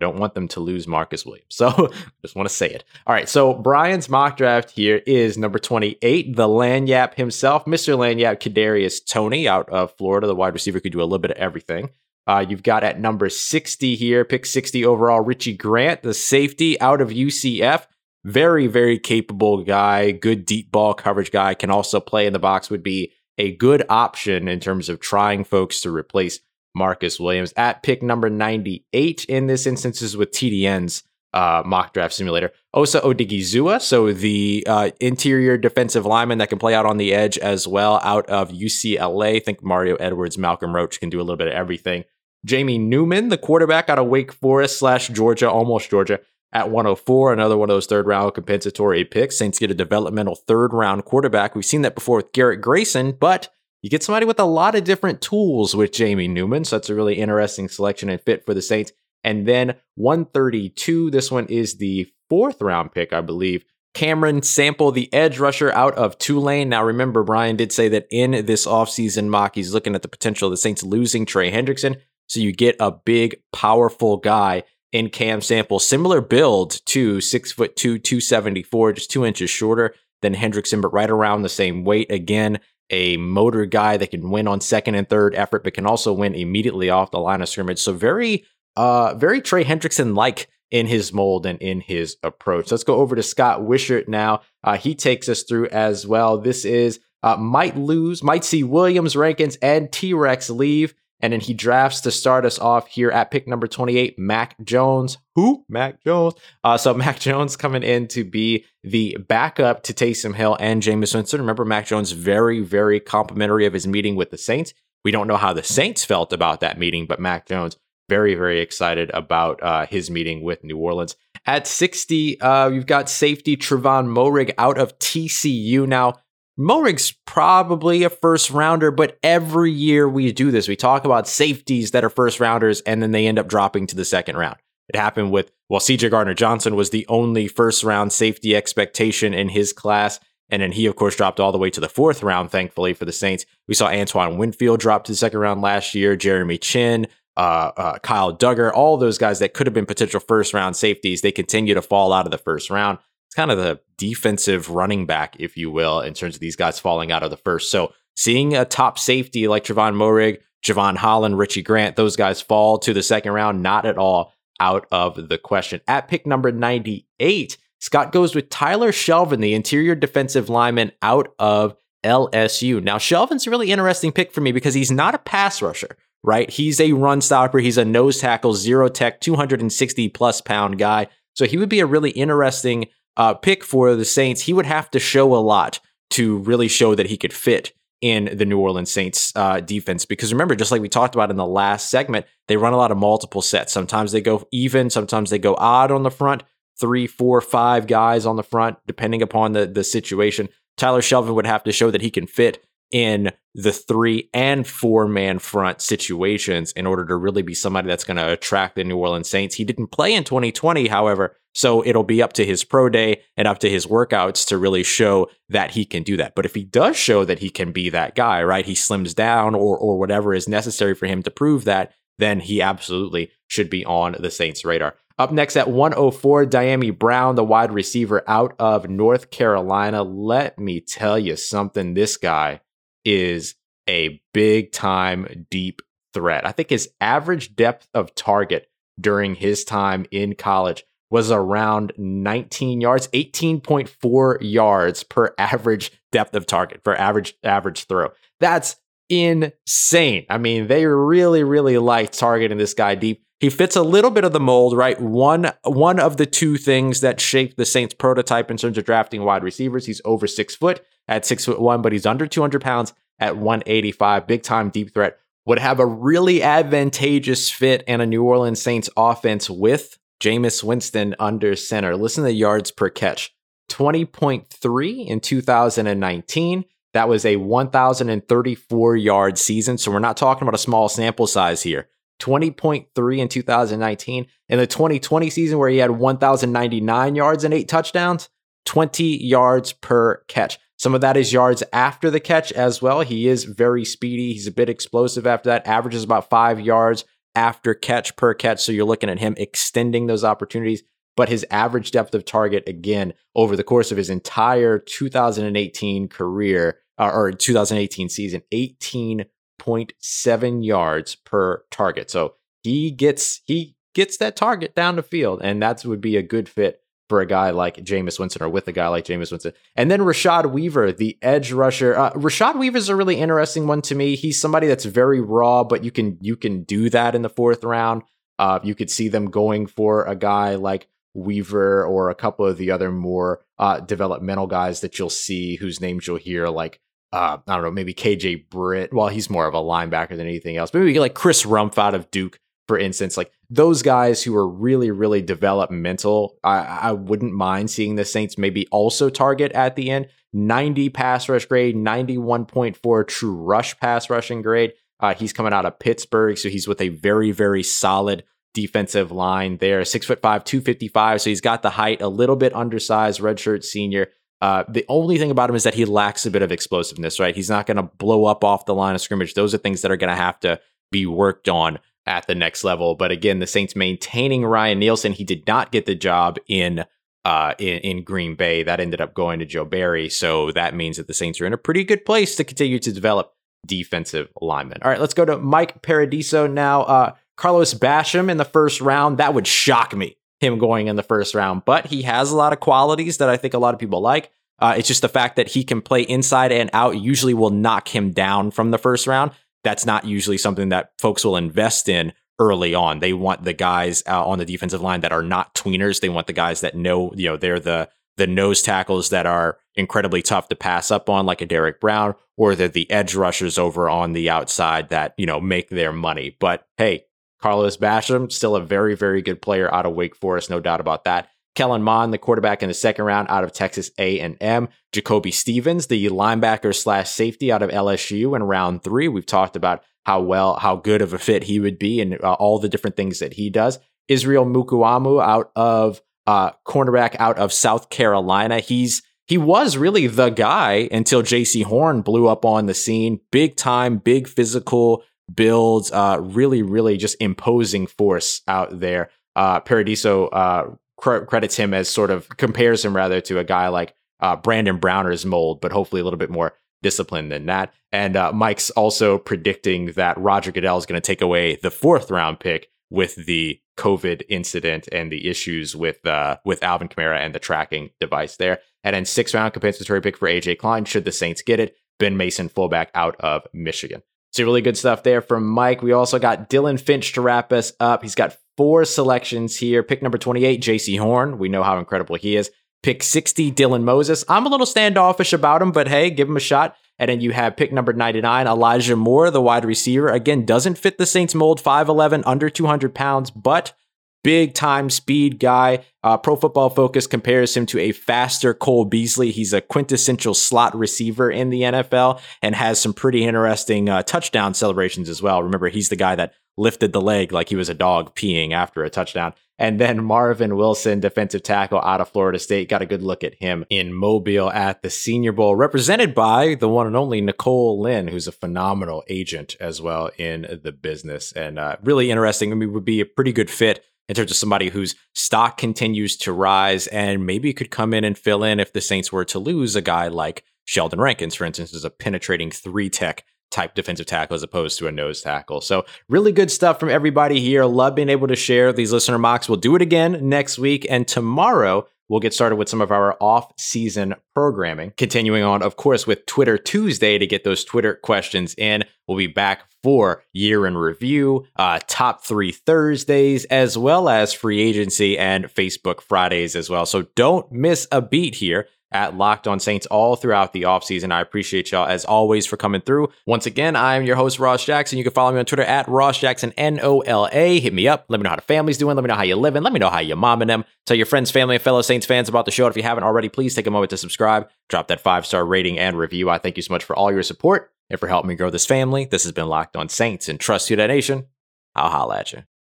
don't 0.00 0.18
want 0.18 0.34
them 0.34 0.48
to 0.48 0.60
lose 0.60 0.88
Marcus 0.88 1.24
Williams. 1.24 1.46
So 1.50 1.92
just 2.22 2.34
want 2.34 2.48
to 2.48 2.54
say 2.54 2.68
it. 2.68 2.84
All 3.06 3.14
right. 3.14 3.28
So 3.28 3.54
Brian's 3.54 4.08
mock 4.08 4.36
draft 4.36 4.70
here 4.70 5.02
is 5.06 5.38
number 5.38 5.58
28, 5.58 6.34
the 6.34 6.48
Lagniappe 6.48 7.14
himself, 7.14 7.64
Mr. 7.66 7.96
Lagniappe, 7.96 8.40
Kadarius 8.40 9.04
Toney 9.04 9.46
out 9.46 9.68
of 9.68 9.96
Florida. 9.96 10.26
The 10.26 10.34
wide 10.34 10.54
receiver 10.54 10.80
could 10.80 10.92
do 10.92 11.00
a 11.00 11.04
little 11.04 11.18
bit 11.18 11.30
of 11.30 11.36
everything. 11.36 11.90
Uh, 12.26 12.44
you've 12.48 12.62
got 12.62 12.84
at 12.84 13.00
number 13.00 13.28
60 13.28 13.96
here, 13.96 14.24
pick 14.24 14.46
60 14.46 14.84
overall, 14.84 15.20
Richie 15.20 15.56
Grant, 15.56 16.02
the 16.02 16.14
safety 16.14 16.80
out 16.80 17.00
of 17.00 17.08
UCF. 17.08 17.86
Very, 18.24 18.66
very 18.66 18.98
capable 18.98 19.64
guy, 19.64 20.10
good 20.10 20.44
deep 20.44 20.70
ball 20.70 20.92
coverage 20.92 21.32
guy, 21.32 21.54
can 21.54 21.70
also 21.70 22.00
play 22.00 22.26
in 22.26 22.34
the 22.34 22.38
box, 22.38 22.68
would 22.68 22.82
be 22.82 23.12
a 23.38 23.56
good 23.56 23.84
option 23.88 24.46
in 24.46 24.60
terms 24.60 24.90
of 24.90 25.00
trying 25.00 25.44
folks 25.44 25.80
to 25.80 25.90
replace 25.90 26.40
Marcus 26.74 27.18
Williams. 27.18 27.52
At 27.56 27.82
pick 27.82 28.02
number 28.02 28.30
98 28.30 29.24
in 29.28 29.46
this 29.46 29.66
instance 29.66 30.02
is 30.02 30.16
with 30.16 30.30
TDN's 30.30 31.02
uh, 31.32 31.62
mock 31.64 31.92
draft 31.92 32.14
simulator. 32.14 32.50
Osa 32.74 33.00
Odighizuwa, 33.00 33.80
so 33.80 34.12
the 34.12 34.64
uh, 34.68 34.90
interior 35.00 35.56
defensive 35.56 36.06
lineman 36.06 36.38
that 36.38 36.48
can 36.48 36.58
play 36.58 36.74
out 36.74 36.86
on 36.86 36.96
the 36.96 37.14
edge 37.14 37.38
as 37.38 37.66
well 37.68 38.00
out 38.02 38.28
of 38.28 38.50
UCLA. 38.50 39.36
I 39.36 39.40
think 39.40 39.62
Mario 39.62 39.96
Edwards, 39.96 40.38
Malcolm 40.38 40.74
Roach 40.74 41.00
can 41.00 41.10
do 41.10 41.18
a 41.18 41.22
little 41.22 41.36
bit 41.36 41.48
of 41.48 41.54
everything. 41.54 42.04
Jamie 42.44 42.78
Newman, 42.78 43.28
the 43.28 43.38
quarterback 43.38 43.88
out 43.88 43.98
of 43.98 44.06
Wake 44.06 44.32
Forest 44.32 44.78
slash 44.78 45.08
Georgia, 45.08 45.50
almost 45.50 45.90
Georgia. 45.90 46.20
at 46.52 46.70
104, 46.70 47.32
another 47.32 47.56
one 47.56 47.70
of 47.70 47.74
those 47.76 47.86
third 47.86 48.06
round 48.06 48.34
compensatory 48.34 49.04
picks. 49.04 49.38
Saints 49.38 49.58
get 49.58 49.70
a 49.70 49.74
developmental 49.74 50.34
third 50.34 50.72
round 50.72 51.04
quarterback. 51.04 51.54
We've 51.54 51.64
seen 51.64 51.82
that 51.82 51.94
before 51.94 52.16
with 52.16 52.32
Garrett 52.32 52.60
Grayson, 52.60 53.12
but 53.12 53.48
you 53.82 53.90
get 53.90 54.02
somebody 54.02 54.26
with 54.26 54.40
a 54.40 54.44
lot 54.44 54.74
of 54.74 54.84
different 54.84 55.20
tools 55.20 55.74
with 55.74 55.92
Jamie 55.92 56.28
Newman. 56.28 56.64
So 56.64 56.76
that's 56.76 56.90
a 56.90 56.94
really 56.94 57.14
interesting 57.14 57.68
selection 57.68 58.08
and 58.08 58.20
fit 58.20 58.44
for 58.44 58.54
the 58.54 58.62
Saints. 58.62 58.92
And 59.24 59.46
then 59.46 59.76
132, 59.96 61.10
this 61.10 61.30
one 61.30 61.46
is 61.46 61.76
the 61.76 62.08
fourth 62.28 62.60
round 62.60 62.92
pick, 62.92 63.12
I 63.12 63.20
believe. 63.20 63.64
Cameron 63.92 64.42
Sample, 64.42 64.92
the 64.92 65.12
edge 65.12 65.38
rusher 65.38 65.72
out 65.72 65.94
of 65.96 66.16
Tulane. 66.18 66.68
Now, 66.68 66.84
remember, 66.84 67.24
Brian 67.24 67.56
did 67.56 67.72
say 67.72 67.88
that 67.88 68.06
in 68.10 68.46
this 68.46 68.66
offseason 68.66 69.28
mock, 69.28 69.56
he's 69.56 69.74
looking 69.74 69.94
at 69.94 70.02
the 70.02 70.08
potential 70.08 70.46
of 70.46 70.52
the 70.52 70.56
Saints 70.56 70.82
losing 70.82 71.26
Trey 71.26 71.50
Hendrickson. 71.50 71.96
So 72.28 72.38
you 72.38 72.52
get 72.52 72.76
a 72.78 72.92
big, 72.92 73.42
powerful 73.52 74.16
guy 74.16 74.62
in 74.92 75.10
Cam 75.10 75.40
Sample. 75.40 75.80
Similar 75.80 76.20
build 76.20 76.84
to 76.86 77.20
six 77.20 77.50
foot 77.50 77.74
two, 77.74 77.98
274, 77.98 78.92
just 78.92 79.10
two 79.10 79.24
inches 79.24 79.50
shorter 79.50 79.94
than 80.22 80.34
Hendrickson, 80.34 80.80
but 80.80 80.92
right 80.92 81.10
around 81.10 81.42
the 81.42 81.48
same 81.48 81.84
weight. 81.84 82.10
Again, 82.12 82.60
a 82.90 83.16
motor 83.16 83.66
guy 83.66 83.96
that 83.96 84.10
can 84.10 84.30
win 84.30 84.46
on 84.48 84.60
second 84.60 84.94
and 84.94 85.08
third 85.08 85.34
effort, 85.34 85.64
but 85.64 85.74
can 85.74 85.86
also 85.86 86.12
win 86.12 86.34
immediately 86.34 86.90
off 86.90 87.10
the 87.10 87.18
line 87.18 87.40
of 87.40 87.48
scrimmage. 87.48 87.78
So 87.78 87.92
very, 87.92 88.44
uh, 88.76 89.14
very 89.14 89.40
Trey 89.40 89.64
Hendrickson 89.64 90.16
like 90.16 90.48
in 90.70 90.86
his 90.86 91.12
mold 91.12 91.46
and 91.46 91.60
in 91.60 91.80
his 91.80 92.16
approach. 92.22 92.70
Let's 92.70 92.84
go 92.84 92.96
over 92.96 93.16
to 93.16 93.22
Scott 93.22 93.64
Wishart 93.64 94.08
now. 94.08 94.42
Uh, 94.62 94.76
he 94.76 94.94
takes 94.94 95.28
us 95.28 95.42
through 95.42 95.68
as 95.68 96.06
well. 96.06 96.38
This 96.38 96.64
is 96.64 97.00
uh, 97.22 97.36
might 97.36 97.76
lose, 97.76 98.22
might 98.22 98.44
see 98.44 98.62
Williams, 98.62 99.16
Rankins, 99.16 99.56
and 99.56 99.90
T 99.92 100.14
Rex 100.14 100.48
leave. 100.48 100.94
And 101.20 101.32
then 101.32 101.40
he 101.40 101.54
drafts 101.54 102.00
to 102.02 102.10
start 102.10 102.44
us 102.44 102.58
off 102.58 102.88
here 102.88 103.10
at 103.10 103.30
pick 103.30 103.46
number 103.46 103.66
28, 103.66 104.18
Mac 104.18 104.56
Jones. 104.64 105.18
Who? 105.34 105.64
Mac 105.68 106.02
Jones. 106.02 106.34
Uh, 106.64 106.76
so 106.76 106.94
Mac 107.00 107.18
Jones 107.18 107.56
coming 107.56 107.82
in 107.82 108.08
to 108.08 108.24
be 108.24 108.64
the 108.82 109.16
backup 109.28 109.82
to 109.84 109.92
Taysom 109.94 110.34
Hill 110.34 110.56
and 110.58 110.82
Jameis 110.82 111.14
Winston. 111.14 111.40
Remember, 111.40 111.64
Mac 111.64 111.86
Jones 111.86 112.12
very, 112.12 112.60
very 112.60 113.00
complimentary 113.00 113.66
of 113.66 113.72
his 113.72 113.86
meeting 113.86 114.16
with 114.16 114.30
the 114.30 114.38
Saints. 114.38 114.72
We 115.04 115.10
don't 115.10 115.28
know 115.28 115.36
how 115.36 115.52
the 115.52 115.62
Saints 115.62 116.04
felt 116.04 116.32
about 116.32 116.60
that 116.60 116.78
meeting, 116.78 117.06
but 117.06 117.20
Mac 117.20 117.46
Jones 117.46 117.76
very, 118.08 118.34
very 118.34 118.60
excited 118.60 119.10
about 119.14 119.62
uh, 119.62 119.86
his 119.86 120.10
meeting 120.10 120.42
with 120.42 120.64
New 120.64 120.76
Orleans. 120.76 121.16
At 121.46 121.66
60, 121.66 122.40
uh, 122.40 122.68
you've 122.68 122.86
got 122.86 123.08
safety 123.08 123.56
Trevon 123.56 124.08
Moehrig 124.08 124.52
out 124.58 124.78
of 124.78 124.98
TCU. 124.98 125.86
Now, 125.86 126.14
Moehrig's 126.60 127.14
probably 127.24 128.02
a 128.02 128.10
first 128.10 128.50
rounder, 128.50 128.90
but 128.90 129.18
every 129.22 129.72
year 129.72 130.06
we 130.06 130.30
do 130.30 130.50
this. 130.50 130.68
We 130.68 130.76
talk 130.76 131.06
about 131.06 131.26
safeties 131.26 131.92
that 131.92 132.04
are 132.04 132.10
first 132.10 132.38
rounders 132.38 132.82
and 132.82 133.02
then 133.02 133.12
they 133.12 133.26
end 133.26 133.38
up 133.38 133.48
dropping 133.48 133.86
to 133.86 133.96
the 133.96 134.04
second 134.04 134.36
round. 134.36 134.58
It 134.92 134.96
happened 134.96 135.32
with, 135.32 135.50
well, 135.70 135.80
CJ 135.80 136.10
Gardner 136.10 136.34
Johnson 136.34 136.76
was 136.76 136.90
the 136.90 137.06
only 137.08 137.48
first 137.48 137.82
round 137.82 138.12
safety 138.12 138.54
expectation 138.54 139.32
in 139.32 139.48
his 139.48 139.72
class. 139.72 140.20
And 140.50 140.60
then 140.60 140.72
he, 140.72 140.84
of 140.84 140.96
course, 140.96 141.16
dropped 141.16 141.40
all 141.40 141.52
the 141.52 141.58
way 141.58 141.70
to 141.70 141.80
the 141.80 141.88
fourth 141.88 142.22
round, 142.22 142.50
thankfully, 142.50 142.92
for 142.92 143.06
the 143.06 143.12
Saints. 143.12 143.46
We 143.66 143.74
saw 143.74 143.88
Antoine 143.88 144.36
Winfield 144.36 144.80
drop 144.80 145.04
to 145.04 145.12
the 145.12 145.16
second 145.16 145.38
round 145.38 145.62
last 145.62 145.94
year, 145.94 146.14
Jeremy 146.14 146.58
Chinn, 146.58 147.06
uh, 147.38 147.70
uh, 147.74 147.98
Kyle 148.00 148.36
Dugger, 148.36 148.70
all 148.70 148.98
those 148.98 149.16
guys 149.16 149.38
that 149.38 149.54
could 149.54 149.66
have 149.66 149.72
been 149.72 149.86
potential 149.86 150.20
first 150.20 150.52
round 150.52 150.76
safeties. 150.76 151.22
They 151.22 151.32
continue 151.32 151.72
to 151.72 151.80
fall 151.80 152.12
out 152.12 152.26
of 152.26 152.32
the 152.32 152.38
first 152.38 152.68
round 152.68 152.98
it's 153.30 153.36
kind 153.36 153.52
of 153.52 153.58
the 153.58 153.78
defensive 153.96 154.70
running 154.70 155.06
back, 155.06 155.36
if 155.38 155.56
you 155.56 155.70
will, 155.70 156.00
in 156.00 156.14
terms 156.14 156.34
of 156.34 156.40
these 156.40 156.56
guys 156.56 156.80
falling 156.80 157.12
out 157.12 157.22
of 157.22 157.30
the 157.30 157.36
first. 157.36 157.70
So 157.70 157.92
seeing 158.16 158.56
a 158.56 158.64
top 158.64 158.98
safety 158.98 159.46
like 159.46 159.62
Trevon 159.62 159.94
Moehrig, 159.94 160.38
Jevon 160.66 160.96
Holland, 160.96 161.38
Richie 161.38 161.62
Grant, 161.62 161.94
those 161.94 162.16
guys 162.16 162.40
fall 162.40 162.76
to 162.80 162.92
the 162.92 163.04
second 163.04 163.30
round, 163.30 163.62
not 163.62 163.86
at 163.86 163.98
all 163.98 164.32
out 164.58 164.88
of 164.90 165.28
the 165.28 165.38
question. 165.38 165.80
At 165.86 166.08
pick 166.08 166.26
number 166.26 166.50
98, 166.50 167.56
Scott 167.78 168.10
goes 168.10 168.34
with 168.34 168.50
Tyler 168.50 168.90
Shelvin, 168.90 169.40
the 169.40 169.54
interior 169.54 169.94
defensive 169.94 170.48
lineman 170.48 170.90
out 171.00 171.32
of 171.38 171.76
LSU. 172.04 172.82
Now, 172.82 172.98
Shelvin's 172.98 173.46
a 173.46 173.50
really 173.50 173.70
interesting 173.70 174.10
pick 174.10 174.32
for 174.32 174.40
me 174.40 174.50
because 174.50 174.74
he's 174.74 174.90
not 174.90 175.14
a 175.14 175.18
pass 175.18 175.62
rusher, 175.62 175.96
right? 176.24 176.50
He's 176.50 176.80
a 176.80 176.94
run 176.94 177.20
stopper. 177.20 177.60
He's 177.60 177.78
a 177.78 177.84
nose 177.84 178.18
tackle, 178.18 178.54
zero 178.54 178.88
tech, 178.88 179.20
260 179.20 180.08
plus 180.08 180.40
pound 180.40 180.78
guy. 180.78 181.06
So 181.34 181.46
he 181.46 181.58
would 181.58 181.68
be 181.68 181.80
a 181.80 181.86
really 181.86 182.10
interesting 182.10 182.86
uh, 183.16 183.34
pick 183.34 183.64
for 183.64 183.94
the 183.94 184.04
Saints, 184.04 184.42
he 184.42 184.52
would 184.52 184.66
have 184.66 184.90
to 184.90 184.98
show 184.98 185.34
a 185.34 185.38
lot 185.38 185.80
to 186.10 186.38
really 186.38 186.68
show 186.68 186.94
that 186.94 187.06
he 187.06 187.16
could 187.16 187.32
fit 187.32 187.72
in 188.00 188.34
the 188.36 188.46
New 188.46 188.58
Orleans 188.58 188.90
Saints 188.90 189.32
uh, 189.36 189.60
defense. 189.60 190.04
Because 190.06 190.32
remember, 190.32 190.54
just 190.54 190.72
like 190.72 190.80
we 190.80 190.88
talked 190.88 191.14
about 191.14 191.30
in 191.30 191.36
the 191.36 191.46
last 191.46 191.90
segment, 191.90 192.26
they 192.48 192.56
run 192.56 192.72
a 192.72 192.76
lot 192.76 192.90
of 192.90 192.98
multiple 192.98 193.42
sets. 193.42 193.72
Sometimes 193.72 194.12
they 194.12 194.20
go 194.20 194.46
even, 194.52 194.90
sometimes 194.90 195.30
they 195.30 195.38
go 195.38 195.54
odd 195.56 195.90
on 195.90 196.02
the 196.02 196.10
front, 196.10 196.42
three, 196.78 197.06
four, 197.06 197.40
five 197.40 197.86
guys 197.86 198.24
on 198.24 198.36
the 198.36 198.42
front, 198.42 198.78
depending 198.86 199.22
upon 199.22 199.52
the, 199.52 199.66
the 199.66 199.84
situation. 199.84 200.48
Tyler 200.76 201.02
Shelvin 201.02 201.34
would 201.34 201.46
have 201.46 201.64
to 201.64 201.72
show 201.72 201.90
that 201.90 202.00
he 202.00 202.10
can 202.10 202.26
fit 202.26 202.64
in 202.90 203.30
the 203.54 203.72
three 203.72 204.28
and 204.32 204.66
four 204.66 205.08
man 205.08 205.38
front 205.38 205.80
situations 205.80 206.72
in 206.72 206.86
order 206.86 207.04
to 207.04 207.16
really 207.16 207.42
be 207.42 207.54
somebody 207.54 207.88
that's 207.88 208.04
going 208.04 208.16
to 208.16 208.32
attract 208.32 208.76
the 208.76 208.84
New 208.84 208.96
Orleans 208.96 209.28
Saints. 209.28 209.56
He 209.56 209.64
didn't 209.64 209.88
play 209.88 210.14
in 210.14 210.22
2020, 210.24 210.86
however, 210.86 211.36
so 211.52 211.84
it'll 211.84 212.04
be 212.04 212.22
up 212.22 212.32
to 212.34 212.44
his 212.44 212.62
pro 212.62 212.88
day 212.88 213.22
and 213.36 213.48
up 213.48 213.58
to 213.58 213.70
his 213.70 213.86
workouts 213.86 214.46
to 214.48 214.58
really 214.58 214.84
show 214.84 215.28
that 215.48 215.72
he 215.72 215.84
can 215.84 216.04
do 216.04 216.16
that. 216.18 216.34
But 216.36 216.46
if 216.46 216.54
he 216.54 216.62
does 216.62 216.96
show 216.96 217.24
that 217.24 217.40
he 217.40 217.50
can 217.50 217.72
be 217.72 217.90
that 217.90 218.14
guy, 218.14 218.42
right? 218.42 218.64
He 218.64 218.74
slims 218.74 219.14
down 219.14 219.54
or 219.54 219.76
or 219.76 219.98
whatever 219.98 220.32
is 220.32 220.48
necessary 220.48 220.94
for 220.94 221.06
him 221.06 221.22
to 221.24 221.30
prove 221.30 221.64
that, 221.64 221.92
then 222.18 222.38
he 222.40 222.62
absolutely 222.62 223.30
should 223.48 223.68
be 223.68 223.84
on 223.84 224.14
the 224.20 224.30
Saints 224.30 224.64
radar. 224.64 224.94
Up 225.18 225.32
next 225.32 225.56
at 225.56 225.68
104, 225.68 226.46
Dyami 226.46 226.96
Brown, 226.96 227.34
the 227.34 227.44
wide 227.44 227.72
receiver 227.72 228.22
out 228.26 228.54
of 228.58 228.88
North 228.88 229.30
Carolina. 229.30 230.02
Let 230.02 230.58
me 230.58 230.80
tell 230.80 231.18
you 231.18 231.36
something. 231.36 231.92
This 231.92 232.16
guy 232.16 232.60
is 233.04 233.54
a 233.88 234.20
big 234.32 234.72
time 234.72 235.46
deep 235.50 235.82
threat. 236.12 236.46
I 236.46 236.52
think 236.52 236.70
his 236.70 236.90
average 237.00 237.54
depth 237.56 237.88
of 237.94 238.14
target 238.14 238.68
during 239.00 239.34
his 239.34 239.64
time 239.64 240.06
in 240.10 240.34
college 240.34 240.84
was 241.10 241.30
around 241.30 241.92
19 241.96 242.80
yards, 242.80 243.08
18.4 243.08 244.38
yards 244.40 245.02
per 245.02 245.34
average 245.38 245.92
depth 246.12 246.34
of 246.34 246.46
target 246.46 246.82
for 246.84 246.96
average 246.96 247.34
average 247.42 247.84
throw. 247.84 248.10
That's 248.38 248.76
insane. 249.08 250.24
I 250.30 250.38
mean, 250.38 250.68
they 250.68 250.86
really 250.86 251.42
really 251.42 251.78
like 251.78 252.12
targeting 252.12 252.58
this 252.58 252.74
guy 252.74 252.94
deep. 252.94 253.24
He 253.40 253.48
fits 253.48 253.74
a 253.74 253.82
little 253.82 254.10
bit 254.10 254.24
of 254.24 254.34
the 254.34 254.40
mold, 254.40 254.76
right? 254.76 255.00
One 255.00 255.50
one 255.64 255.98
of 255.98 256.18
the 256.18 256.26
two 256.26 256.58
things 256.58 257.00
that 257.00 257.20
shaped 257.20 257.56
the 257.56 257.64
Saints 257.64 257.94
prototype 257.94 258.50
in 258.50 258.58
terms 258.58 258.76
of 258.76 258.84
drafting 258.84 259.24
wide 259.24 259.42
receivers. 259.42 259.86
He's 259.86 260.02
over 260.04 260.26
six 260.26 260.54
foot 260.54 260.84
at 261.08 261.24
six 261.24 261.46
foot 261.46 261.58
one, 261.58 261.80
but 261.80 261.92
he's 261.92 262.04
under 262.04 262.26
200 262.26 262.60
pounds 262.60 262.92
at 263.18 263.38
185. 263.38 264.26
Big 264.26 264.42
time 264.42 264.68
deep 264.68 264.92
threat. 264.92 265.18
Would 265.46 265.58
have 265.58 265.80
a 265.80 265.86
really 265.86 266.42
advantageous 266.42 267.50
fit 267.50 267.82
in 267.86 268.02
a 268.02 268.06
New 268.06 268.22
Orleans 268.22 268.60
Saints 268.60 268.90
offense 268.94 269.48
with 269.48 269.98
Jameis 270.20 270.62
Winston 270.62 271.16
under 271.18 271.56
center. 271.56 271.96
Listen 271.96 272.24
to 272.24 272.32
yards 272.32 272.70
per 272.70 272.90
catch 272.90 273.34
20.3 273.70 275.06
in 275.06 275.18
2019. 275.18 276.64
That 276.92 277.08
was 277.08 277.24
a 277.24 277.36
1,034 277.36 278.96
yard 278.96 279.38
season. 279.38 279.78
So 279.78 279.90
we're 279.90 279.98
not 279.98 280.18
talking 280.18 280.42
about 280.42 280.54
a 280.54 280.58
small 280.58 280.90
sample 280.90 281.26
size 281.26 281.62
here. 281.62 281.88
20.3 282.20 283.18
in 283.18 283.28
2019. 283.28 284.26
In 284.48 284.58
the 284.58 284.66
2020 284.66 285.30
season, 285.30 285.58
where 285.58 285.68
he 285.68 285.78
had 285.78 285.92
1,099 285.92 287.14
yards 287.14 287.44
and 287.44 287.52
eight 287.54 287.68
touchdowns, 287.68 288.28
20 288.66 289.04
yards 289.24 289.72
per 289.72 290.22
catch. 290.28 290.58
Some 290.76 290.94
of 290.94 291.00
that 291.02 291.16
is 291.16 291.32
yards 291.32 291.62
after 291.72 292.10
the 292.10 292.20
catch 292.20 292.52
as 292.52 292.80
well. 292.80 293.00
He 293.00 293.28
is 293.28 293.44
very 293.44 293.84
speedy. 293.84 294.32
He's 294.32 294.46
a 294.46 294.52
bit 294.52 294.70
explosive 294.70 295.26
after 295.26 295.50
that, 295.50 295.66
averages 295.66 296.04
about 296.04 296.30
five 296.30 296.60
yards 296.60 297.04
after 297.34 297.74
catch 297.74 298.16
per 298.16 298.34
catch. 298.34 298.62
So 298.62 298.72
you're 298.72 298.86
looking 298.86 299.10
at 299.10 299.18
him 299.18 299.34
extending 299.36 300.06
those 300.06 300.24
opportunities. 300.24 300.82
But 301.16 301.28
his 301.28 301.44
average 301.50 301.90
depth 301.90 302.14
of 302.14 302.24
target, 302.24 302.64
again, 302.66 303.12
over 303.34 303.56
the 303.56 303.64
course 303.64 303.90
of 303.90 303.98
his 303.98 304.08
entire 304.08 304.78
2018 304.78 306.08
career 306.08 306.78
uh, 306.98 307.10
or 307.12 307.32
2018 307.32 308.08
season, 308.08 308.42
18 308.52 309.26
0.7 309.60 310.64
yards 310.64 311.14
per 311.14 311.64
target. 311.70 312.10
So 312.10 312.34
he 312.62 312.90
gets 312.90 313.40
he 313.44 313.76
gets 313.94 314.16
that 314.18 314.36
target 314.36 314.74
down 314.74 314.96
the 314.96 315.02
field, 315.02 315.40
and 315.42 315.62
that 315.62 315.84
would 315.84 316.00
be 316.00 316.16
a 316.16 316.22
good 316.22 316.48
fit 316.48 316.82
for 317.08 317.20
a 317.20 317.26
guy 317.26 317.50
like 317.50 317.76
Jameis 317.78 318.20
Winston 318.20 318.42
or 318.42 318.48
with 318.48 318.68
a 318.68 318.72
guy 318.72 318.86
like 318.86 319.04
Jameis 319.04 319.32
Winston. 319.32 319.52
And 319.74 319.90
then 319.90 319.98
Rashad 320.00 320.52
Weaver, 320.52 320.92
the 320.92 321.18
edge 321.20 321.50
rusher. 321.50 321.98
Uh, 321.98 322.12
Rashad 322.12 322.56
Weaver 322.56 322.78
is 322.78 322.88
a 322.88 322.94
really 322.94 323.16
interesting 323.16 323.66
one 323.66 323.82
to 323.82 323.96
me. 323.96 324.14
He's 324.14 324.40
somebody 324.40 324.68
that's 324.68 324.84
very 324.84 325.20
raw, 325.20 325.64
but 325.64 325.82
you 325.82 325.90
can 325.90 326.18
you 326.20 326.36
can 326.36 326.62
do 326.62 326.88
that 326.90 327.14
in 327.14 327.22
the 327.22 327.28
fourth 327.28 327.64
round. 327.64 328.02
Uh, 328.38 328.60
you 328.62 328.74
could 328.74 328.90
see 328.90 329.08
them 329.08 329.26
going 329.26 329.66
for 329.66 330.04
a 330.04 330.14
guy 330.14 330.54
like 330.54 330.86
Weaver 331.14 331.84
or 331.84 332.10
a 332.10 332.14
couple 332.14 332.46
of 332.46 332.56
the 332.56 332.70
other 332.70 332.92
more 332.92 333.40
uh, 333.58 333.80
developmental 333.80 334.46
guys 334.46 334.80
that 334.80 334.98
you'll 334.98 335.10
see 335.10 335.56
whose 335.56 335.80
names 335.80 336.06
you'll 336.06 336.16
hear 336.16 336.46
like 336.46 336.80
uh, 337.12 337.38
I 337.46 337.54
don't 337.54 337.62
know, 337.64 337.70
maybe 337.70 337.94
KJ 337.94 338.48
Britt. 338.50 338.92
Well, 338.92 339.08
he's 339.08 339.30
more 339.30 339.46
of 339.46 339.54
a 339.54 339.58
linebacker 339.58 340.10
than 340.16 340.20
anything 340.20 340.56
else. 340.56 340.72
Maybe 340.72 340.98
like 340.98 341.14
Chris 341.14 341.44
Rumph 341.44 341.78
out 341.78 341.94
of 341.94 342.10
Duke, 342.10 342.38
for 342.68 342.78
instance. 342.78 343.16
Like 343.16 343.32
those 343.48 343.82
guys 343.82 344.22
who 344.22 344.36
are 344.36 344.48
really, 344.48 344.90
really 344.90 345.20
developmental, 345.20 346.36
I, 346.44 346.58
I 346.58 346.92
wouldn't 346.92 347.32
mind 347.32 347.70
seeing 347.70 347.96
the 347.96 348.04
Saints 348.04 348.38
maybe 348.38 348.66
also 348.70 349.10
target 349.10 349.52
at 349.52 349.76
the 349.76 349.90
end. 349.90 350.08
90 350.32 350.90
pass 350.90 351.28
rush 351.28 351.46
grade, 351.46 351.74
91.4 351.74 353.08
true 353.08 353.34
rush 353.34 353.78
pass 353.80 354.08
rushing 354.08 354.42
grade. 354.42 354.72
Uh, 355.00 355.14
he's 355.14 355.32
coming 355.32 355.52
out 355.52 355.64
of 355.64 355.78
Pittsburgh, 355.78 356.38
so 356.38 356.48
he's 356.48 356.68
with 356.68 356.80
a 356.80 356.90
very, 356.90 357.32
very 357.32 357.64
solid 357.64 358.22
defensive 358.54 359.10
line 359.10 359.56
there. 359.56 359.84
Six 359.84 360.06
foot 360.06 360.20
five, 360.20 360.44
255. 360.44 361.22
So 361.22 361.30
he's 361.30 361.40
got 361.40 361.62
the 361.62 361.70
height, 361.70 362.02
a 362.02 362.08
little 362.08 362.36
bit 362.36 362.54
undersized, 362.54 363.20
redshirt 363.20 363.64
senior. 363.64 364.08
Uh, 364.40 364.64
the 364.68 364.84
only 364.88 365.18
thing 365.18 365.30
about 365.30 365.50
him 365.50 365.56
is 365.56 365.64
that 365.64 365.74
he 365.74 365.84
lacks 365.84 366.24
a 366.24 366.30
bit 366.30 366.42
of 366.42 366.50
explosiveness, 366.50 367.20
right? 367.20 367.36
He's 367.36 367.50
not 367.50 367.66
going 367.66 367.76
to 367.76 367.82
blow 367.82 368.24
up 368.24 368.42
off 368.42 368.64
the 368.64 368.74
line 368.74 368.94
of 368.94 369.00
scrimmage. 369.00 369.34
Those 369.34 369.54
are 369.54 369.58
things 369.58 369.82
that 369.82 369.90
are 369.90 369.96
going 369.96 370.10
to 370.10 370.16
have 370.16 370.40
to 370.40 370.60
be 370.90 371.06
worked 371.06 371.48
on 371.48 371.78
at 372.06 372.26
the 372.26 372.34
next 372.34 372.64
level. 372.64 372.94
But 372.94 373.10
again, 373.10 373.38
the 373.38 373.46
Saints 373.46 373.76
maintaining 373.76 374.44
Ryan 374.44 374.78
Nielsen. 374.78 375.12
He 375.12 375.24
did 375.24 375.46
not 375.46 375.72
get 375.72 375.86
the 375.86 375.94
job 375.94 376.38
in 376.48 376.84
uh, 377.24 377.54
in, 377.58 377.78
in 377.80 378.02
Green 378.02 378.34
Bay. 378.34 378.62
That 378.62 378.80
ended 378.80 379.00
up 379.00 379.14
going 379.14 379.40
to 379.40 379.44
Joe 379.44 379.64
Barry. 379.64 380.08
So 380.08 380.52
that 380.52 380.74
means 380.74 380.96
that 380.96 381.06
the 381.06 381.14
Saints 381.14 381.40
are 381.40 381.46
in 381.46 381.52
a 381.52 381.58
pretty 381.58 381.84
good 381.84 382.04
place 382.04 382.34
to 382.36 382.44
continue 382.44 382.78
to 382.78 382.92
develop 382.92 383.34
defensive 383.66 384.28
linemen. 384.40 384.78
All 384.82 384.90
right, 384.90 385.00
let's 385.00 385.14
go 385.14 385.26
to 385.26 385.38
Mike 385.38 385.82
Paradiso 385.82 386.46
now. 386.46 386.82
Uh, 386.82 387.14
Carlos 387.36 387.74
Basham 387.74 388.30
in 388.30 388.38
the 388.38 388.44
first 388.44 388.80
round. 388.80 389.18
That 389.18 389.34
would 389.34 389.46
shock 389.46 389.94
me, 389.94 390.16
him 390.40 390.58
going 390.58 390.88
in 390.88 390.96
the 390.96 391.02
first 391.02 391.34
round. 391.34 391.64
But 391.64 391.86
he 391.86 392.02
has 392.02 392.30
a 392.30 392.36
lot 392.36 392.52
of 392.52 392.60
qualities 392.60 393.18
that 393.18 393.28
I 393.28 393.36
think 393.36 393.54
a 393.54 393.58
lot 393.58 393.74
of 393.74 393.80
people 393.80 394.00
like. 394.00 394.30
Uh, 394.58 394.74
it's 394.76 394.88
just 394.88 395.02
the 395.02 395.08
fact 395.08 395.36
that 395.36 395.48
he 395.48 395.64
can 395.64 395.80
play 395.80 396.02
inside 396.02 396.52
and 396.52 396.68
out 396.72 396.98
usually 396.98 397.34
will 397.34 397.50
knock 397.50 397.88
him 397.88 398.10
down 398.10 398.50
from 398.50 398.70
the 398.70 398.78
first 398.78 399.06
round. 399.06 399.32
That's 399.64 399.86
not 399.86 400.04
usually 400.04 400.38
something 400.38 400.70
that 400.70 400.92
folks 400.98 401.24
will 401.24 401.36
invest 401.36 401.88
in 401.88 402.12
early 402.38 402.74
on. 402.74 403.00
They 403.00 403.12
want 403.12 403.44
the 403.44 403.52
guys 403.52 404.02
uh, 404.06 404.26
on 404.26 404.38
the 404.38 404.44
defensive 404.44 404.80
line 404.80 405.00
that 405.00 405.12
are 405.12 405.22
not 405.22 405.54
tweeners. 405.54 406.00
They 406.00 406.08
want 406.08 406.26
the 406.26 406.32
guys 406.32 406.62
that 406.62 406.74
know, 406.74 407.12
you 407.14 407.28
know, 407.28 407.36
they're 407.36 407.60
the 407.60 407.88
the 408.16 408.26
nose 408.26 408.60
tackles 408.60 409.08
that 409.10 409.24
are 409.24 409.58
incredibly 409.76 410.20
tough 410.20 410.48
to 410.48 410.56
pass 410.56 410.90
up 410.90 411.08
on, 411.08 411.24
like 411.24 411.40
a 411.40 411.46
Derrick 411.46 411.80
Brown, 411.80 412.14
or 412.36 412.54
they're 412.54 412.68
the 412.68 412.90
edge 412.90 413.14
rushers 413.14 413.56
over 413.56 413.88
on 413.88 414.12
the 414.12 414.28
outside 414.28 414.90
that 414.90 415.14
you 415.16 415.26
know 415.26 415.40
make 415.40 415.70
their 415.70 415.92
money. 415.92 416.36
But 416.38 416.66
hey, 416.76 417.04
Carlos 417.40 417.76
Basham, 417.76 418.30
still 418.30 418.56
a 418.56 418.60
very, 418.60 418.94
very 418.94 419.22
good 419.22 419.40
player 419.40 419.72
out 419.72 419.86
of 419.86 419.94
Wake 419.94 420.16
Forest, 420.16 420.50
no 420.50 420.60
doubt 420.60 420.80
about 420.80 421.04
that. 421.04 421.28
Kellen 421.54 421.82
Mond, 421.82 422.12
the 422.12 422.18
quarterback 422.18 422.62
in 422.62 422.68
the 422.68 422.74
second 422.74 423.04
round 423.04 423.28
out 423.28 423.44
of 423.44 423.52
Texas 423.52 423.90
A&M. 423.98 424.68
Jacoby 424.92 425.30
Stevens, 425.30 425.88
the 425.88 426.06
linebacker 426.06 426.74
slash 426.74 427.10
safety 427.10 427.50
out 427.50 427.62
of 427.62 427.70
LSU 427.70 428.36
in 428.36 428.42
round 428.42 428.82
three. 428.82 429.08
We've 429.08 429.26
talked 429.26 429.56
about 429.56 429.82
how 430.04 430.20
well, 430.22 430.56
how 430.56 430.76
good 430.76 431.02
of 431.02 431.12
a 431.12 431.18
fit 431.18 431.44
he 431.44 431.60
would 431.60 431.78
be 431.78 432.00
and 432.00 432.22
uh, 432.22 432.34
all 432.34 432.58
the 432.58 432.68
different 432.68 432.96
things 432.96 433.18
that 433.18 433.34
he 433.34 433.50
does. 433.50 433.78
Israel 434.08 434.44
Mukuamu 434.44 435.22
out 435.22 435.50
of 435.56 436.00
uh, 436.26 436.52
cornerback 436.66 437.16
out 437.18 437.38
of 437.38 437.52
South 437.52 437.90
Carolina. 437.90 438.60
He's 438.60 439.02
he 439.26 439.38
was 439.38 439.76
really 439.76 440.08
the 440.08 440.30
guy 440.30 440.88
until 440.90 441.22
Jaycee 441.22 441.64
Horn 441.64 442.02
blew 442.02 442.26
up 442.26 442.44
on 442.44 442.66
the 442.66 442.74
scene. 442.74 443.20
Big 443.30 443.54
time, 443.54 443.98
big 443.98 444.26
physical, 444.26 445.04
builds, 445.34 445.92
uh, 445.92 446.18
really, 446.20 446.62
really 446.62 446.96
just 446.96 447.16
imposing 447.20 447.86
force 447.86 448.42
out 448.48 448.80
there. 448.80 449.10
Uh, 449.36 449.60
Paradiso 449.60 450.26
uh, 450.28 450.74
cr- 450.96 451.20
credits 451.20 451.56
him 451.56 451.74
as 451.74 451.88
sort 451.88 452.10
of 452.10 452.28
compares 452.30 452.84
him 452.84 452.94
rather 452.94 453.20
to 453.22 453.38
a 453.38 453.44
guy 453.44 453.68
like 453.68 453.94
uh, 454.20 454.36
Brandon 454.36 454.78
Browner's 454.78 455.24
mold, 455.24 455.60
but 455.60 455.72
hopefully 455.72 456.00
a 456.00 456.04
little 456.04 456.18
bit 456.18 456.30
more 456.30 456.54
disciplined 456.82 457.30
than 457.30 457.46
that. 457.46 457.72
And 457.92 458.16
uh, 458.16 458.32
Mike's 458.32 458.70
also 458.70 459.18
predicting 459.18 459.92
that 459.92 460.18
Roger 460.18 460.52
Goodell 460.52 460.78
is 460.78 460.86
going 460.86 461.00
to 461.00 461.06
take 461.06 461.20
away 461.20 461.56
the 461.56 461.70
fourth 461.70 462.10
round 462.10 462.40
pick 462.40 462.68
with 462.90 463.14
the 463.26 463.60
COVID 463.76 464.22
incident 464.28 464.88
and 464.92 465.10
the 465.10 465.28
issues 465.28 465.74
with 465.74 466.04
uh, 466.06 466.36
with 466.44 466.62
Alvin 466.62 466.88
Kamara 466.88 467.18
and 467.18 467.34
the 467.34 467.38
tracking 467.38 467.90
device 467.98 468.36
there. 468.36 468.60
And 468.84 468.94
then 468.94 469.04
six 469.04 469.34
round 469.34 469.52
compensatory 469.52 470.00
pick 470.00 470.16
for 470.16 470.28
AJ 470.28 470.58
Klein 470.58 470.84
should 470.84 471.04
the 471.04 471.12
Saints 471.12 471.42
get 471.42 471.60
it. 471.60 471.76
Ben 471.98 472.16
Mason, 472.16 472.48
fullback 472.48 472.90
out 472.94 473.16
of 473.20 473.46
Michigan. 473.52 474.02
So 474.32 474.44
really 474.44 474.62
good 474.62 474.76
stuff 474.76 475.02
there 475.02 475.20
from 475.20 475.46
Mike. 475.46 475.82
We 475.82 475.92
also 475.92 476.18
got 476.18 476.48
Dylan 476.48 476.80
Finch 476.80 477.12
to 477.14 477.20
wrap 477.20 477.52
us 477.52 477.72
up. 477.80 478.02
He's 478.02 478.14
got 478.14 478.36
four 478.56 478.84
selections 478.84 479.56
here. 479.56 479.82
Pick 479.82 480.02
number 480.02 480.18
28, 480.18 480.60
Jaycee 480.62 480.98
Horn. 480.98 481.38
We 481.38 481.48
know 481.48 481.62
how 481.62 481.78
incredible 481.78 482.16
he 482.16 482.36
is. 482.36 482.50
Pick 482.82 483.02
60, 483.02 483.52
Dylan 483.52 483.82
Moses. 483.82 484.24
I'm 484.28 484.46
a 484.46 484.48
little 484.48 484.66
standoffish 484.66 485.32
about 485.32 485.62
him, 485.62 485.72
but 485.72 485.88
hey, 485.88 486.10
give 486.10 486.28
him 486.28 486.36
a 486.36 486.40
shot. 486.40 486.76
And 486.98 487.08
then 487.08 487.20
you 487.20 487.32
have 487.32 487.56
pick 487.56 487.72
number 487.72 487.92
99, 487.92 488.46
Elijah 488.46 488.96
Moore, 488.96 489.30
the 489.30 489.40
wide 489.40 489.64
receiver. 489.64 490.08
Again, 490.08 490.44
doesn't 490.44 490.78
fit 490.78 490.96
the 490.96 491.06
Saints 491.06 491.34
mold, 491.34 491.62
5'11, 491.62 492.22
under 492.26 492.48
200 492.48 492.94
pounds, 492.94 493.30
but 493.30 493.72
big 494.22 494.54
time 494.54 494.90
speed 494.90 495.38
guy. 495.38 495.84
Uh, 496.02 496.16
Pro 496.16 496.36
Football 496.36 496.70
Focus 496.70 497.06
compares 497.06 497.56
him 497.56 497.66
to 497.66 497.78
a 497.78 497.92
faster 497.92 498.54
Cole 498.54 498.84
Beasley. 498.84 499.30
He's 499.30 499.52
a 499.52 499.60
quintessential 499.60 500.34
slot 500.34 500.76
receiver 500.76 501.30
in 501.30 501.50
the 501.50 501.62
NFL 501.62 502.20
and 502.42 502.54
has 502.54 502.80
some 502.80 502.94
pretty 502.94 503.24
interesting 503.24 503.88
uh, 503.88 504.02
touchdown 504.02 504.54
celebrations 504.54 505.08
as 505.08 505.22
well. 505.22 505.42
Remember, 505.42 505.68
he's 505.68 505.88
the 505.88 505.96
guy 505.96 506.14
that 506.14 506.34
lifted 506.56 506.92
the 506.92 507.00
leg 507.00 507.32
like 507.32 507.48
he 507.48 507.56
was 507.56 507.68
a 507.68 507.74
dog 507.74 508.14
peeing 508.14 508.52
after 508.52 508.84
a 508.84 508.90
touchdown. 508.90 509.34
And 509.58 509.78
then 509.78 510.02
Marvin 510.02 510.56
Wilson, 510.56 511.00
defensive 511.00 511.42
tackle 511.42 511.82
out 511.82 512.00
of 512.00 512.08
Florida 512.08 512.38
State, 512.38 512.70
got 512.70 512.80
a 512.80 512.86
good 512.86 513.02
look 513.02 513.22
at 513.22 513.34
him 513.34 513.66
in 513.68 513.92
Mobile 513.92 514.50
at 514.50 514.80
the 514.80 514.88
Senior 514.88 515.32
Bowl, 515.32 515.54
represented 515.54 516.14
by 516.14 516.54
the 516.54 516.68
one 516.68 516.86
and 516.86 516.96
only 516.96 517.20
Nicole 517.20 517.78
Lynn, 517.78 518.08
who's 518.08 518.26
a 518.26 518.32
phenomenal 518.32 519.04
agent 519.08 519.56
as 519.60 519.82
well 519.82 520.10
in 520.16 520.60
the 520.62 520.72
business. 520.72 521.32
And 521.32 521.58
uh, 521.58 521.76
really 521.82 522.10
interesting. 522.10 522.52
I 522.52 522.54
mean, 522.54 522.72
would 522.72 522.86
be 522.86 523.00
a 523.00 523.06
pretty 523.06 523.32
good 523.32 523.50
fit 523.50 523.84
in 524.10 524.16
terms 524.16 524.32
of 524.32 524.36
somebody 524.36 524.70
whose 524.70 524.96
stock 525.14 525.56
continues 525.56 526.16
to 526.16 526.32
rise 526.32 526.88
and 526.88 527.24
maybe 527.24 527.52
could 527.52 527.70
come 527.70 527.94
in 527.94 528.02
and 528.02 528.18
fill 528.18 528.42
in 528.42 528.58
if 528.58 528.72
the 528.72 528.80
Saints 528.80 529.12
were 529.12 529.24
to 529.26 529.38
lose 529.38 529.76
a 529.76 529.80
guy 529.80 530.08
like 530.08 530.42
Sheldon 530.64 531.00
Rankins, 531.00 531.36
for 531.36 531.44
instance, 531.44 531.72
as 531.72 531.84
a 531.84 531.90
penetrating 531.90 532.50
three 532.50 532.90
tech 532.90 533.24
type 533.52 533.76
defensive 533.76 534.06
tackle 534.06 534.34
as 534.34 534.42
opposed 534.42 534.78
to 534.78 534.88
a 534.88 534.92
nose 534.92 535.22
tackle. 535.22 535.60
So, 535.60 535.84
really 536.08 536.32
good 536.32 536.50
stuff 536.50 536.80
from 536.80 536.88
everybody 536.88 537.38
here. 537.38 537.64
Love 537.64 537.94
being 537.94 538.08
able 538.08 538.26
to 538.26 538.34
share 538.34 538.72
these 538.72 538.92
listener 538.92 539.16
mocks. 539.16 539.48
We'll 539.48 539.58
do 539.58 539.76
it 539.76 539.82
again 539.82 540.28
next 540.28 540.58
week. 540.58 540.84
And 540.90 541.06
tomorrow, 541.06 541.86
we'll 542.10 542.20
get 542.20 542.34
started 542.34 542.56
with 542.56 542.68
some 542.68 542.82
of 542.82 542.90
our 542.90 543.16
off 543.22 543.50
season 543.56 544.14
programming. 544.34 544.92
Continuing 544.98 545.44
on, 545.44 545.62
of 545.62 545.76
course, 545.76 546.06
with 546.06 546.26
Twitter 546.26 546.58
Tuesday 546.58 547.16
to 547.16 547.26
get 547.26 547.44
those 547.44 547.64
Twitter 547.64 547.94
questions 547.94 548.54
in. 548.58 548.84
We'll 549.08 549.16
be 549.16 549.28
back 549.28 549.62
for 549.82 550.22
year 550.34 550.66
in 550.66 550.76
review, 550.76 551.46
uh, 551.56 551.78
top 551.86 552.24
three 552.24 552.52
Thursdays, 552.52 553.46
as 553.46 553.78
well 553.78 554.08
as 554.08 554.34
free 554.34 554.60
agency 554.60 555.16
and 555.16 555.46
Facebook 555.46 556.02
Fridays 556.02 556.54
as 556.54 556.68
well. 556.68 556.84
So 556.84 557.06
don't 557.14 557.50
miss 557.50 557.86
a 557.90 558.02
beat 558.02 558.34
here 558.34 558.68
at 558.92 559.16
Locked 559.16 559.46
On 559.46 559.60
Saints 559.60 559.86
all 559.86 560.16
throughout 560.16 560.52
the 560.52 560.62
offseason. 560.62 561.12
I 561.12 561.20
appreciate 561.20 561.70
y'all 561.70 561.86
as 561.86 562.04
always 562.04 562.46
for 562.46 562.56
coming 562.56 562.80
through. 562.80 563.08
Once 563.26 563.46
again, 563.46 563.76
I 563.76 563.96
am 563.96 564.04
your 564.04 564.16
host, 564.16 564.38
Ross 564.38 564.64
Jackson. 564.64 564.98
You 564.98 565.04
can 565.04 565.12
follow 565.12 565.32
me 565.32 565.38
on 565.38 565.44
Twitter 565.44 565.62
at 565.62 565.88
Ross 565.88 566.18
Jackson, 566.18 566.52
N 566.56 566.80
O 566.82 567.00
L 567.00 567.28
A. 567.32 567.60
Hit 567.60 567.72
me 567.72 567.88
up. 567.88 568.06
Let 568.08 568.18
me 568.18 568.24
know 568.24 568.30
how 568.30 568.36
the 568.36 568.42
family's 568.42 568.78
doing. 568.78 568.96
Let 568.96 569.02
me 569.02 569.08
know 569.08 569.14
how 569.14 569.22
you're 569.22 569.36
living. 569.36 569.62
Let 569.62 569.72
me 569.72 569.78
know 569.78 569.90
how 569.90 570.00
you're 570.00 570.16
momming 570.16 570.48
them. 570.48 570.64
Tell 570.86 570.96
your 570.96 571.06
friends, 571.06 571.30
family, 571.30 571.56
and 571.56 571.62
fellow 571.62 571.82
Saints 571.82 572.06
fans 572.06 572.28
about 572.28 572.44
the 572.44 572.50
show. 572.50 572.66
If 572.66 572.76
you 572.76 572.82
haven't 572.82 573.04
already, 573.04 573.28
please 573.28 573.54
take 573.54 573.66
a 573.66 573.70
moment 573.70 573.90
to 573.90 573.96
subscribe, 573.96 574.48
drop 574.68 574.88
that 574.88 575.00
five 575.00 575.26
star 575.26 575.44
rating 575.44 575.78
and 575.78 575.96
review. 575.96 576.30
I 576.30 576.38
thank 576.38 576.56
you 576.56 576.62
so 576.62 576.72
much 576.72 576.84
for 576.84 576.96
all 576.96 577.12
your 577.12 577.22
support 577.22 577.72
and 577.88 577.98
for 577.98 578.08
helping 578.08 578.28
me 578.28 578.34
grow 578.34 578.50
this 578.50 578.66
family. 578.66 579.04
This 579.04 579.24
has 579.24 579.32
been 579.32 579.48
Locked 579.48 579.76
On 579.76 579.88
Saints 579.88 580.28
and 580.28 580.40
Trust 580.40 580.70
You 580.70 580.76
That 580.76 580.88
Nation. 580.88 581.26
I'll 581.74 581.90
holla 581.90 582.18
at 582.18 582.32
you. 582.32 582.42